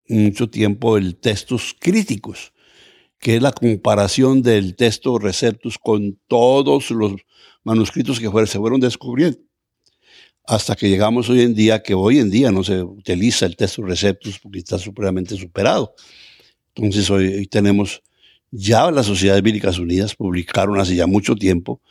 mucho 0.09 0.49
tiempo 0.49 0.97
el 0.97 1.15
textos 1.15 1.75
críticos, 1.79 2.53
que 3.19 3.35
es 3.35 3.41
la 3.41 3.51
comparación 3.51 4.41
del 4.41 4.75
texto 4.75 5.17
Receptus 5.17 5.77
con 5.77 6.19
todos 6.27 6.91
los 6.91 7.13
manuscritos 7.63 8.19
que 8.19 8.29
se 8.47 8.59
fueron 8.59 8.79
descubriendo. 8.79 9.46
Hasta 10.47 10.77
que 10.77 10.87
llegamos 10.89 11.29
hoy 11.29 11.41
en 11.41 11.53
día, 11.53 11.83
que 11.83 11.93
hoy 11.93 12.19
en 12.19 12.29
día 12.29 12.51
no 12.51 12.63
se 12.63 12.81
utiliza 12.81 13.45
el 13.45 13.57
texto 13.57 13.83
Receptus 13.83 14.39
porque 14.39 14.59
está 14.59 14.79
supremamente 14.79 15.35
superado. 15.35 15.93
Entonces 16.73 17.09
hoy 17.09 17.45
tenemos 17.47 18.01
ya 18.49 18.89
las 18.89 19.07
Sociedades 19.07 19.43
Bíblicas 19.43 19.77
Unidas 19.77 20.15
publicaron 20.15 20.79
hace 20.79 20.95
ya 20.95 21.05
mucho 21.05 21.35
tiempo 21.35 21.81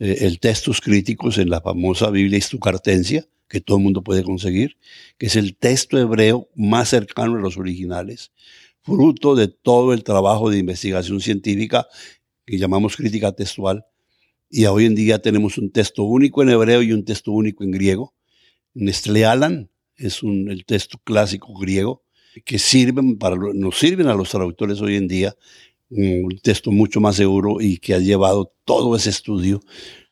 eh, 0.00 0.18
el 0.22 0.40
Textos 0.40 0.80
Críticos 0.80 1.38
en 1.38 1.50
la 1.50 1.60
famosa 1.60 2.10
Biblia 2.10 2.36
Istucartencia, 2.36 3.28
que 3.46 3.60
todo 3.60 3.76
el 3.76 3.84
mundo 3.84 4.02
puede 4.02 4.24
conseguir, 4.24 4.76
que 5.16 5.26
es 5.26 5.36
el 5.36 5.56
texto 5.56 5.96
hebreo 5.96 6.48
más 6.56 6.88
cercano 6.88 7.36
a 7.36 7.40
los 7.40 7.58
originales, 7.58 8.32
fruto 8.82 9.36
de 9.36 9.46
todo 9.46 9.92
el 9.92 10.02
trabajo 10.02 10.50
de 10.50 10.58
investigación 10.58 11.20
científica 11.20 11.86
que 12.44 12.58
llamamos 12.58 12.96
crítica 12.96 13.30
textual. 13.30 13.84
Y 14.50 14.66
hoy 14.66 14.86
en 14.86 14.96
día 14.96 15.22
tenemos 15.22 15.56
un 15.58 15.70
texto 15.70 16.02
único 16.02 16.42
en 16.42 16.50
hebreo 16.50 16.82
y 16.82 16.92
un 16.92 17.04
texto 17.04 17.30
único 17.30 17.62
en 17.62 17.70
griego. 17.70 18.12
Nestlealan 18.74 19.70
es 19.96 20.22
un, 20.22 20.50
el 20.50 20.64
texto 20.64 20.98
clásico 21.04 21.54
griego 21.54 22.02
que 22.44 22.58
sirven 22.58 23.16
para, 23.16 23.36
nos 23.36 23.78
sirven 23.78 24.08
a 24.08 24.14
los 24.14 24.30
traductores 24.30 24.80
hoy 24.80 24.96
en 24.96 25.08
día 25.08 25.36
un 25.90 26.38
texto 26.42 26.70
mucho 26.70 27.00
más 27.00 27.16
seguro 27.16 27.60
y 27.60 27.78
que 27.78 27.94
ha 27.94 27.98
llevado 27.98 28.52
todo 28.64 28.94
ese 28.94 29.10
estudio 29.10 29.60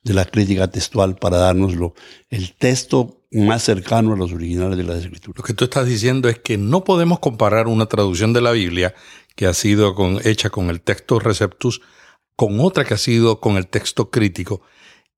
de 0.02 0.14
la 0.14 0.24
crítica 0.24 0.68
textual 0.68 1.16
para 1.16 1.38
dárnoslo, 1.38 1.94
el 2.30 2.54
texto 2.54 3.22
más 3.30 3.62
cercano 3.62 4.12
a 4.12 4.16
los 4.16 4.32
originales 4.32 4.78
de 4.78 4.84
las 4.84 4.98
escrituras. 4.98 5.38
Lo 5.38 5.44
que 5.44 5.54
tú 5.54 5.64
estás 5.64 5.86
diciendo 5.86 6.28
es 6.28 6.38
que 6.38 6.56
no 6.56 6.82
podemos 6.82 7.18
comparar 7.20 7.68
una 7.68 7.86
traducción 7.86 8.32
de 8.32 8.40
la 8.40 8.52
Biblia 8.52 8.94
que 9.36 9.46
ha 9.46 9.54
sido 9.54 9.94
hecha 10.24 10.50
con 10.50 10.70
el 10.70 10.80
texto 10.80 11.20
receptus 11.20 11.80
con 12.38 12.60
otra 12.60 12.84
que 12.84 12.94
ha 12.94 12.98
sido 12.98 13.40
con 13.40 13.56
el 13.56 13.66
texto 13.66 14.10
crítico, 14.10 14.60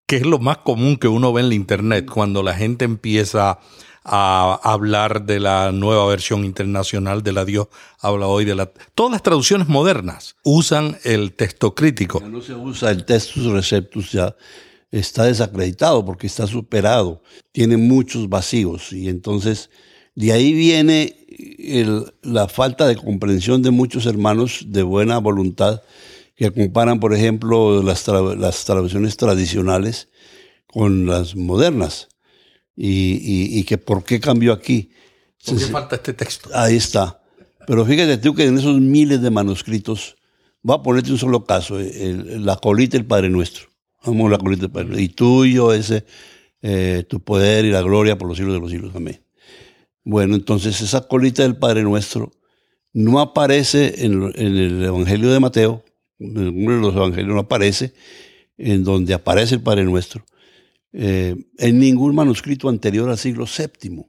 que 0.06 0.16
es 0.16 0.24
lo 0.24 0.38
más 0.38 0.56
común 0.56 0.96
que 0.96 1.06
uno 1.06 1.34
ve 1.34 1.42
en 1.42 1.50
la 1.50 1.54
internet 1.54 2.08
cuando 2.10 2.42
la 2.42 2.54
gente 2.54 2.86
empieza 2.86 3.58
a 4.02 4.58
hablar 4.62 5.26
de 5.26 5.38
la 5.38 5.70
nueva 5.70 6.06
versión 6.06 6.46
internacional 6.46 7.22
de 7.22 7.32
la 7.32 7.44
Dios 7.44 7.68
habla 8.00 8.26
hoy 8.26 8.46
de 8.46 8.54
la... 8.54 8.72
Todas 8.94 9.12
las 9.12 9.22
traducciones 9.22 9.68
modernas 9.68 10.36
usan 10.44 10.96
el 11.04 11.34
texto 11.34 11.74
crítico. 11.74 12.20
Ya 12.20 12.28
no 12.28 12.40
se 12.40 12.54
usa 12.54 12.90
el 12.90 13.04
textus 13.04 13.44
receptus, 13.52 14.12
ya 14.12 14.34
está 14.90 15.24
desacreditado 15.24 16.02
porque 16.02 16.26
está 16.26 16.46
superado, 16.46 17.22
tiene 17.52 17.76
muchos 17.76 18.30
vacíos 18.30 18.94
y 18.94 19.10
entonces 19.10 19.68
de 20.14 20.32
ahí 20.32 20.54
viene 20.54 21.18
la 22.22 22.48
falta 22.48 22.88
de 22.88 22.96
comprensión 22.96 23.60
de 23.60 23.72
muchos 23.72 24.06
hermanos 24.06 24.64
de 24.68 24.82
buena 24.82 25.18
voluntad 25.18 25.82
que 26.40 26.50
comparan, 26.52 27.00
por 27.00 27.12
ejemplo, 27.12 27.82
las, 27.82 28.08
las 28.08 28.64
traducciones 28.64 29.18
tradicionales 29.18 30.08
con 30.66 31.04
las 31.04 31.36
modernas. 31.36 32.08
Y, 32.74 33.62
que 33.64 33.76
por 33.76 34.04
qué 34.04 34.20
cambió 34.20 34.54
aquí. 34.54 34.90
¿Por 35.44 35.58
qué 35.58 35.66
falta 35.66 35.96
este 35.96 36.14
texto? 36.14 36.48
Ahí 36.54 36.76
está. 36.76 37.22
Pero 37.66 37.84
fíjate 37.84 38.16
tú 38.16 38.34
que 38.34 38.46
en 38.46 38.56
esos 38.56 38.80
miles 38.80 39.20
de 39.20 39.30
manuscritos, 39.30 40.16
va 40.68 40.76
a 40.76 40.82
ponerte 40.82 41.12
un 41.12 41.18
solo 41.18 41.44
caso, 41.44 41.78
la 41.78 42.56
colita 42.56 42.96
del 42.96 43.06
Padre 43.06 43.28
Nuestro. 43.28 43.68
Vamos 44.06 44.30
la 44.30 44.38
colita 44.38 44.62
del 44.62 44.70
Padre 44.70 44.86
Nuestro. 44.88 45.04
Y 45.04 45.08
tuyo 45.10 45.74
ese, 45.74 46.06
eh, 46.62 47.04
tu 47.06 47.20
poder 47.20 47.66
y 47.66 47.70
la 47.70 47.82
gloria 47.82 48.16
por 48.16 48.28
los 48.28 48.38
siglos 48.38 48.54
de 48.54 48.60
los 48.60 48.70
siglos. 48.70 48.92
Amén. 48.94 49.22
Bueno, 50.04 50.34
entonces 50.36 50.80
esa 50.80 51.06
colita 51.06 51.42
del 51.42 51.56
Padre 51.56 51.82
Nuestro 51.82 52.32
no 52.94 53.20
aparece 53.20 54.06
en, 54.06 54.32
el 54.36 54.82
Evangelio 54.84 55.30
de 55.30 55.38
Mateo, 55.38 55.84
en 56.20 56.66
de 56.66 56.80
los 56.80 56.94
evangelios 56.94 57.34
no 57.34 57.40
aparece, 57.40 57.94
en 58.58 58.84
donde 58.84 59.14
aparece 59.14 59.56
el 59.56 59.62
Padre 59.62 59.84
Nuestro, 59.84 60.24
eh, 60.92 61.34
en 61.58 61.78
ningún 61.78 62.14
manuscrito 62.14 62.68
anterior 62.68 63.08
al 63.08 63.18
siglo 63.18 63.46
VII. 63.46 64.04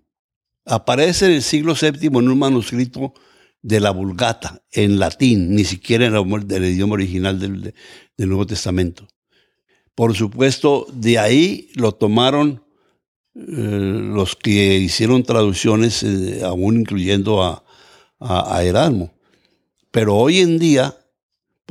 Aparece 0.65 1.25
en 1.25 1.31
el 1.31 1.41
siglo 1.41 1.73
VII 1.73 2.07
en 2.07 2.29
un 2.29 2.37
manuscrito 2.37 3.13
de 3.61 3.79
la 3.79 3.91
Vulgata, 3.91 4.63
en 4.71 4.99
latín, 4.99 5.55
ni 5.55 5.63
siquiera 5.63 6.05
en 6.05 6.15
el, 6.15 6.65
idioma 6.65 6.93
original 6.93 7.39
del, 7.39 7.73
Nuevo 8.17 8.45
Testamento. 8.45 9.07
Por 9.95 10.15
supuesto, 10.15 10.87
de 10.93 11.17
ahí 11.17 11.69
lo 11.75 11.91
tomaron 11.91 12.63
eh, 13.35 13.41
los 13.47 14.35
que 14.35 14.77
hicieron 14.77 15.23
traducciones, 15.23 16.03
eh, 16.03 16.41
aún 16.43 16.81
incluyendo 16.81 17.41
a, 17.41 17.63
a, 18.19 18.63
Erasmo. 18.63 19.13
Pero 19.91 20.15
hoy 20.15 20.39
en 20.39 20.59
día 20.59 20.95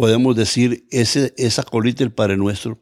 podemos 0.01 0.35
decir, 0.35 0.87
ese, 0.91 1.35
esa 1.37 1.63
colita 1.63 1.99
del 1.99 2.11
Padre 2.11 2.39
Nuestro 2.39 2.81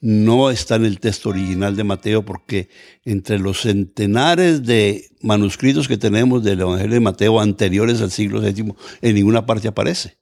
no 0.00 0.50
está 0.50 0.76
en 0.76 0.86
el 0.86 1.00
texto 1.00 1.28
original 1.28 1.76
de 1.76 1.84
Mateo 1.84 2.24
porque 2.24 2.70
entre 3.04 3.38
los 3.38 3.60
centenares 3.60 4.64
de 4.64 5.10
manuscritos 5.20 5.86
que 5.86 5.98
tenemos 5.98 6.42
del 6.42 6.62
Evangelio 6.62 6.94
de 6.94 7.00
Mateo 7.00 7.40
anteriores 7.40 8.00
al 8.00 8.10
siglo 8.10 8.40
VII, 8.40 8.72
en 9.02 9.14
ninguna 9.14 9.44
parte 9.44 9.68
aparece. 9.68 10.16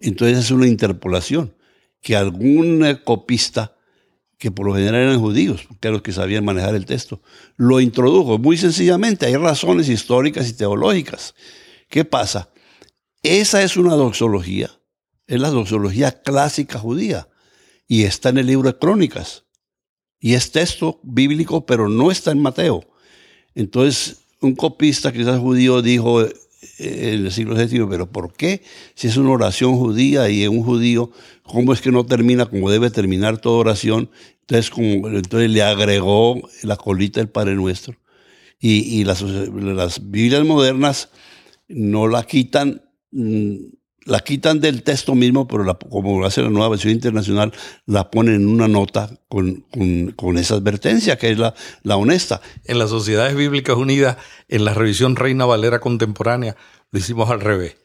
Entonces 0.00 0.38
es 0.38 0.52
una 0.52 0.68
interpolación 0.68 1.56
que 2.00 2.14
algún 2.14 2.86
copista 3.02 3.76
que 4.38 4.52
por 4.52 4.64
lo 4.64 4.76
general 4.76 5.00
eran 5.02 5.18
judíos, 5.18 5.66
que 5.80 5.88
eran 5.88 5.94
los 5.94 6.02
que 6.02 6.12
sabían 6.12 6.44
manejar 6.44 6.76
el 6.76 6.86
texto. 6.86 7.20
Lo 7.56 7.80
introdujo 7.80 8.38
muy 8.38 8.56
sencillamente, 8.56 9.26
hay 9.26 9.34
razones 9.34 9.88
históricas 9.88 10.48
y 10.48 10.52
teológicas. 10.52 11.34
¿Qué 11.88 12.04
pasa? 12.04 12.48
Esa 13.24 13.64
es 13.64 13.76
una 13.76 13.96
doxología, 13.96 14.70
es 15.34 15.40
la 15.40 15.50
doxología 15.50 16.22
clásica 16.22 16.78
judía 16.78 17.28
y 17.88 18.04
está 18.04 18.28
en 18.28 18.38
el 18.38 18.46
libro 18.46 18.70
de 18.70 18.78
Crónicas. 18.78 19.44
Y 20.20 20.34
es 20.34 20.52
texto 20.52 21.00
bíblico, 21.02 21.66
pero 21.66 21.88
no 21.88 22.10
está 22.10 22.30
en 22.30 22.40
Mateo. 22.40 22.84
Entonces, 23.54 24.18
un 24.40 24.54
copista, 24.54 25.12
quizás 25.12 25.40
judío, 25.40 25.82
dijo 25.82 26.22
eh, 26.22 26.32
en 26.78 27.26
el 27.26 27.32
siglo 27.32 27.54
VII, 27.54 27.86
pero 27.88 28.10
¿por 28.10 28.34
qué? 28.34 28.62
Si 28.94 29.08
es 29.08 29.16
una 29.16 29.30
oración 29.30 29.76
judía 29.76 30.28
y 30.28 30.46
un 30.46 30.62
judío, 30.62 31.10
¿cómo 31.42 31.72
es 31.72 31.80
que 31.80 31.90
no 31.90 32.04
termina 32.04 32.46
como 32.46 32.70
debe 32.70 32.90
terminar 32.90 33.38
toda 33.38 33.56
oración? 33.56 34.10
Entonces, 34.42 34.70
entonces 34.76 35.50
le 35.50 35.62
agregó 35.62 36.40
la 36.62 36.76
colita 36.76 37.20
del 37.20 37.30
Padre 37.30 37.54
Nuestro. 37.54 37.96
Y, 38.64 39.02
las, 39.02 39.22
las, 39.22 40.10
Biblias 40.10 40.44
modernas 40.44 41.08
no 41.66 42.06
la 42.06 42.22
quitan, 42.22 42.82
mm, 43.10 43.56
la 44.04 44.20
quitan 44.20 44.60
del 44.60 44.82
texto 44.82 45.14
mismo, 45.14 45.46
pero 45.46 45.64
la, 45.64 45.74
como 45.74 46.20
lo 46.20 46.26
hace 46.26 46.42
la 46.42 46.50
nueva 46.50 46.70
versión 46.70 46.92
internacional, 46.92 47.52
la 47.86 48.10
ponen 48.10 48.36
en 48.36 48.48
una 48.48 48.68
nota 48.68 49.10
con, 49.28 49.64
con, 50.16 50.38
esa 50.38 50.54
advertencia, 50.54 51.16
que 51.16 51.30
es 51.30 51.38
la, 51.38 51.54
la 51.82 51.96
honesta. 51.96 52.40
En 52.64 52.78
las 52.78 52.90
Sociedades 52.90 53.36
Bíblicas 53.36 53.76
Unidas, 53.76 54.16
en 54.48 54.64
la 54.64 54.74
revisión 54.74 55.16
Reina 55.16 55.44
Valera 55.44 55.80
Contemporánea, 55.80 56.56
lo 56.90 56.98
hicimos 56.98 57.30
al 57.30 57.40
revés. 57.40 57.76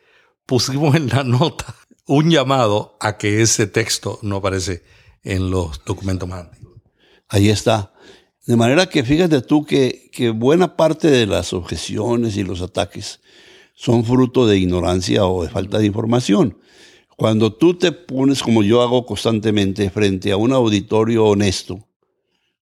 Pusimos 0.46 0.96
en 0.96 1.10
la 1.10 1.24
nota 1.24 1.76
un 2.06 2.32
llamado 2.32 2.98
a 3.00 3.18
que 3.18 3.42
ese 3.42 3.68
texto 3.68 4.20
no 4.22 4.38
aparece 4.38 4.84
en 5.24 5.52
los 5.52 5.84
documentos 5.86 6.28
más 6.28 6.46
antiguos. 6.46 6.82
Ahí 7.28 7.50
está. 7.50 7.94
De 8.46 8.56
manera 8.56 8.88
que 8.88 9.04
fíjate 9.04 9.42
tú 9.42 9.66
que, 9.66 10.10
que 10.14 10.30
buena 10.30 10.78
parte 10.78 11.12
de 11.12 11.26
las 11.26 11.52
objeciones 11.52 12.38
y 12.38 12.44
los 12.44 12.62
ataques 12.62 13.20
son 13.78 14.04
fruto 14.04 14.48
de 14.48 14.58
ignorancia 14.58 15.28
o 15.28 15.44
de 15.44 15.50
falta 15.50 15.78
de 15.78 15.86
información. 15.86 16.58
Cuando 17.16 17.54
tú 17.54 17.76
te 17.76 17.92
pones, 17.92 18.42
como 18.42 18.64
yo 18.64 18.82
hago 18.82 19.06
constantemente, 19.06 19.92
frente 19.92 20.32
a 20.32 20.38
un 20.38 20.52
auditorio 20.52 21.26
honesto, 21.26 21.88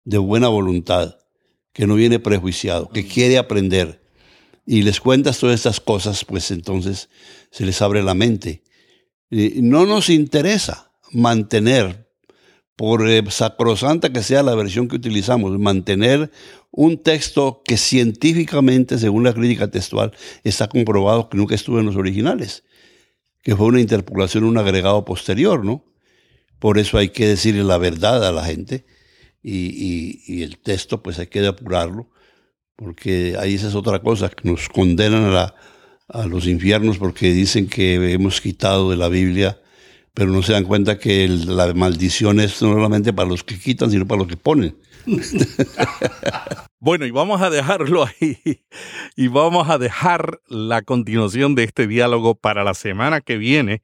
de 0.04 0.18
buena 0.18 0.46
voluntad, 0.46 1.18
que 1.72 1.88
no 1.88 1.96
viene 1.96 2.20
prejuiciado, 2.20 2.88
que 2.90 3.08
quiere 3.08 3.38
aprender, 3.38 4.04
y 4.64 4.82
les 4.82 5.00
cuentas 5.00 5.40
todas 5.40 5.56
estas 5.56 5.80
cosas, 5.80 6.24
pues 6.24 6.52
entonces 6.52 7.08
se 7.50 7.66
les 7.66 7.82
abre 7.82 8.04
la 8.04 8.14
mente. 8.14 8.62
no 9.30 9.86
nos 9.86 10.10
interesa 10.10 10.92
mantener 11.10 12.08
por 12.80 13.06
eh, 13.06 13.22
sacrosanta 13.28 14.10
que 14.10 14.22
sea 14.22 14.42
la 14.42 14.54
versión 14.54 14.88
que 14.88 14.96
utilizamos, 14.96 15.58
mantener 15.58 16.30
un 16.70 16.96
texto 17.02 17.60
que 17.62 17.76
científicamente, 17.76 18.96
según 18.96 19.22
la 19.22 19.34
crítica 19.34 19.70
textual, 19.70 20.12
está 20.44 20.66
comprobado 20.66 21.28
que 21.28 21.36
nunca 21.36 21.54
estuvo 21.54 21.78
en 21.78 21.84
los 21.84 21.96
originales, 21.96 22.64
que 23.42 23.54
fue 23.54 23.66
una 23.66 23.82
interpolación, 23.82 24.44
un 24.44 24.56
agregado 24.56 25.04
posterior, 25.04 25.62
¿no? 25.62 25.84
Por 26.58 26.78
eso 26.78 26.96
hay 26.96 27.10
que 27.10 27.26
decirle 27.26 27.64
la 27.64 27.76
verdad 27.76 28.26
a 28.26 28.32
la 28.32 28.46
gente 28.46 28.86
y, 29.42 30.42
el 30.42 30.56
texto 30.56 31.02
pues 31.02 31.18
hay 31.18 31.26
que 31.26 31.42
depurarlo, 31.42 32.08
porque 32.76 33.36
ahí 33.38 33.56
esa 33.56 33.68
es 33.68 33.74
otra 33.74 34.00
cosa, 34.00 34.30
que 34.30 34.48
nos 34.48 34.70
condenan 34.70 35.36
a, 35.36 35.54
a 36.08 36.26
los 36.26 36.46
infiernos 36.46 36.96
porque 36.96 37.30
dicen 37.30 37.68
que 37.68 38.14
hemos 38.14 38.40
quitado 38.40 38.88
de 38.88 38.96
la 38.96 39.10
Biblia 39.10 39.59
pero 40.14 40.30
no 40.30 40.42
se 40.42 40.52
dan 40.52 40.64
cuenta 40.64 40.98
que 40.98 41.28
la 41.28 41.72
maldición 41.74 42.40
es 42.40 42.60
no 42.62 42.72
solamente 42.72 43.12
para 43.12 43.28
los 43.28 43.44
que 43.44 43.58
quitan, 43.58 43.90
sino 43.90 44.06
para 44.06 44.20
los 44.20 44.28
que 44.28 44.36
ponen. 44.36 44.76
bueno, 46.80 47.06
y 47.06 47.10
vamos 47.10 47.40
a 47.40 47.50
dejarlo 47.50 48.04
ahí. 48.04 48.64
Y 49.16 49.28
vamos 49.28 49.68
a 49.68 49.78
dejar 49.78 50.40
la 50.48 50.82
continuación 50.82 51.54
de 51.54 51.64
este 51.64 51.86
diálogo 51.86 52.34
para 52.34 52.64
la 52.64 52.74
semana 52.74 53.20
que 53.20 53.36
viene, 53.36 53.82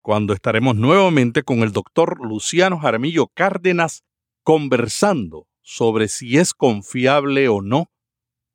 cuando 0.00 0.34
estaremos 0.34 0.76
nuevamente 0.76 1.42
con 1.42 1.60
el 1.60 1.72
doctor 1.72 2.18
Luciano 2.24 2.78
Jaramillo 2.78 3.28
Cárdenas 3.28 4.04
conversando 4.42 5.48
sobre 5.62 6.08
si 6.08 6.36
es 6.36 6.52
confiable 6.52 7.48
o 7.48 7.62
no 7.62 7.90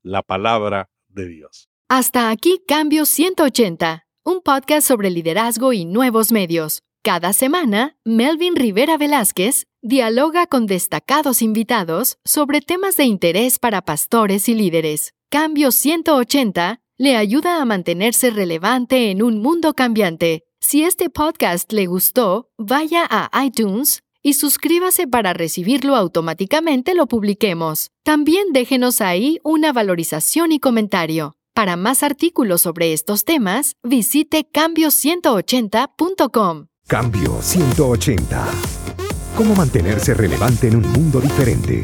la 0.04 0.22
palabra 0.22 0.90
de 1.08 1.28
Dios. 1.28 1.70
Hasta 1.90 2.30
aquí 2.30 2.62
Cambio 2.68 3.06
180, 3.06 4.06
un 4.24 4.42
podcast 4.42 4.88
sobre 4.88 5.10
liderazgo 5.10 5.74
y 5.74 5.86
nuevos 5.86 6.32
medios. 6.32 6.84
Cada 7.02 7.32
semana, 7.32 7.96
Melvin 8.04 8.58
Rivera 8.58 8.98
Velázquez 8.98 9.68
dialoga 9.82 10.48
con 10.48 10.66
destacados 10.66 11.42
invitados 11.42 12.18
sobre 12.26 12.60
temas 12.60 12.98
de 12.98 13.06
interés 13.06 13.58
para 13.58 13.82
pastores 13.82 14.50
y 14.50 14.56
líderes. 14.56 15.14
Cambio 15.30 15.72
180 15.72 16.82
le 16.98 17.16
ayuda 17.16 17.62
a 17.62 17.66
mantenerse 17.66 18.32
relevante 18.32 19.12
en 19.12 19.24
un 19.24 19.42
mundo 19.42 19.74
cambiante. 19.74 20.44
Si 20.60 20.84
este 20.84 21.10
podcast 21.10 21.72
le 21.72 21.86
gustó, 21.86 22.50
vaya 22.58 23.08
a 23.10 23.30
iTunes 23.46 24.04
y 24.22 24.34
suscríbase 24.34 25.08
para 25.08 25.32
recibirlo 25.32 25.96
automáticamente 25.96 26.96
lo 26.96 27.08
publiquemos. 27.08 27.92
También 28.04 28.52
déjenos 28.52 29.00
ahí 29.00 29.40
una 29.46 29.72
valorización 29.72 30.52
y 30.52 30.60
comentario. 30.60 31.38
Para 31.54 31.78
más 31.78 32.04
artículos 32.04 32.64
sobre 32.64 32.92
estos 32.92 33.24
temas, 33.24 33.78
visite 33.84 34.50
cambio180.com. 34.52 36.69
Cambio 36.90 37.40
180. 37.40 38.48
¿Cómo 39.38 39.54
mantenerse 39.54 40.16
relevante 40.16 40.70
en 40.70 40.78
un 40.78 40.92
mundo 40.92 41.22
diferente? 41.22 41.84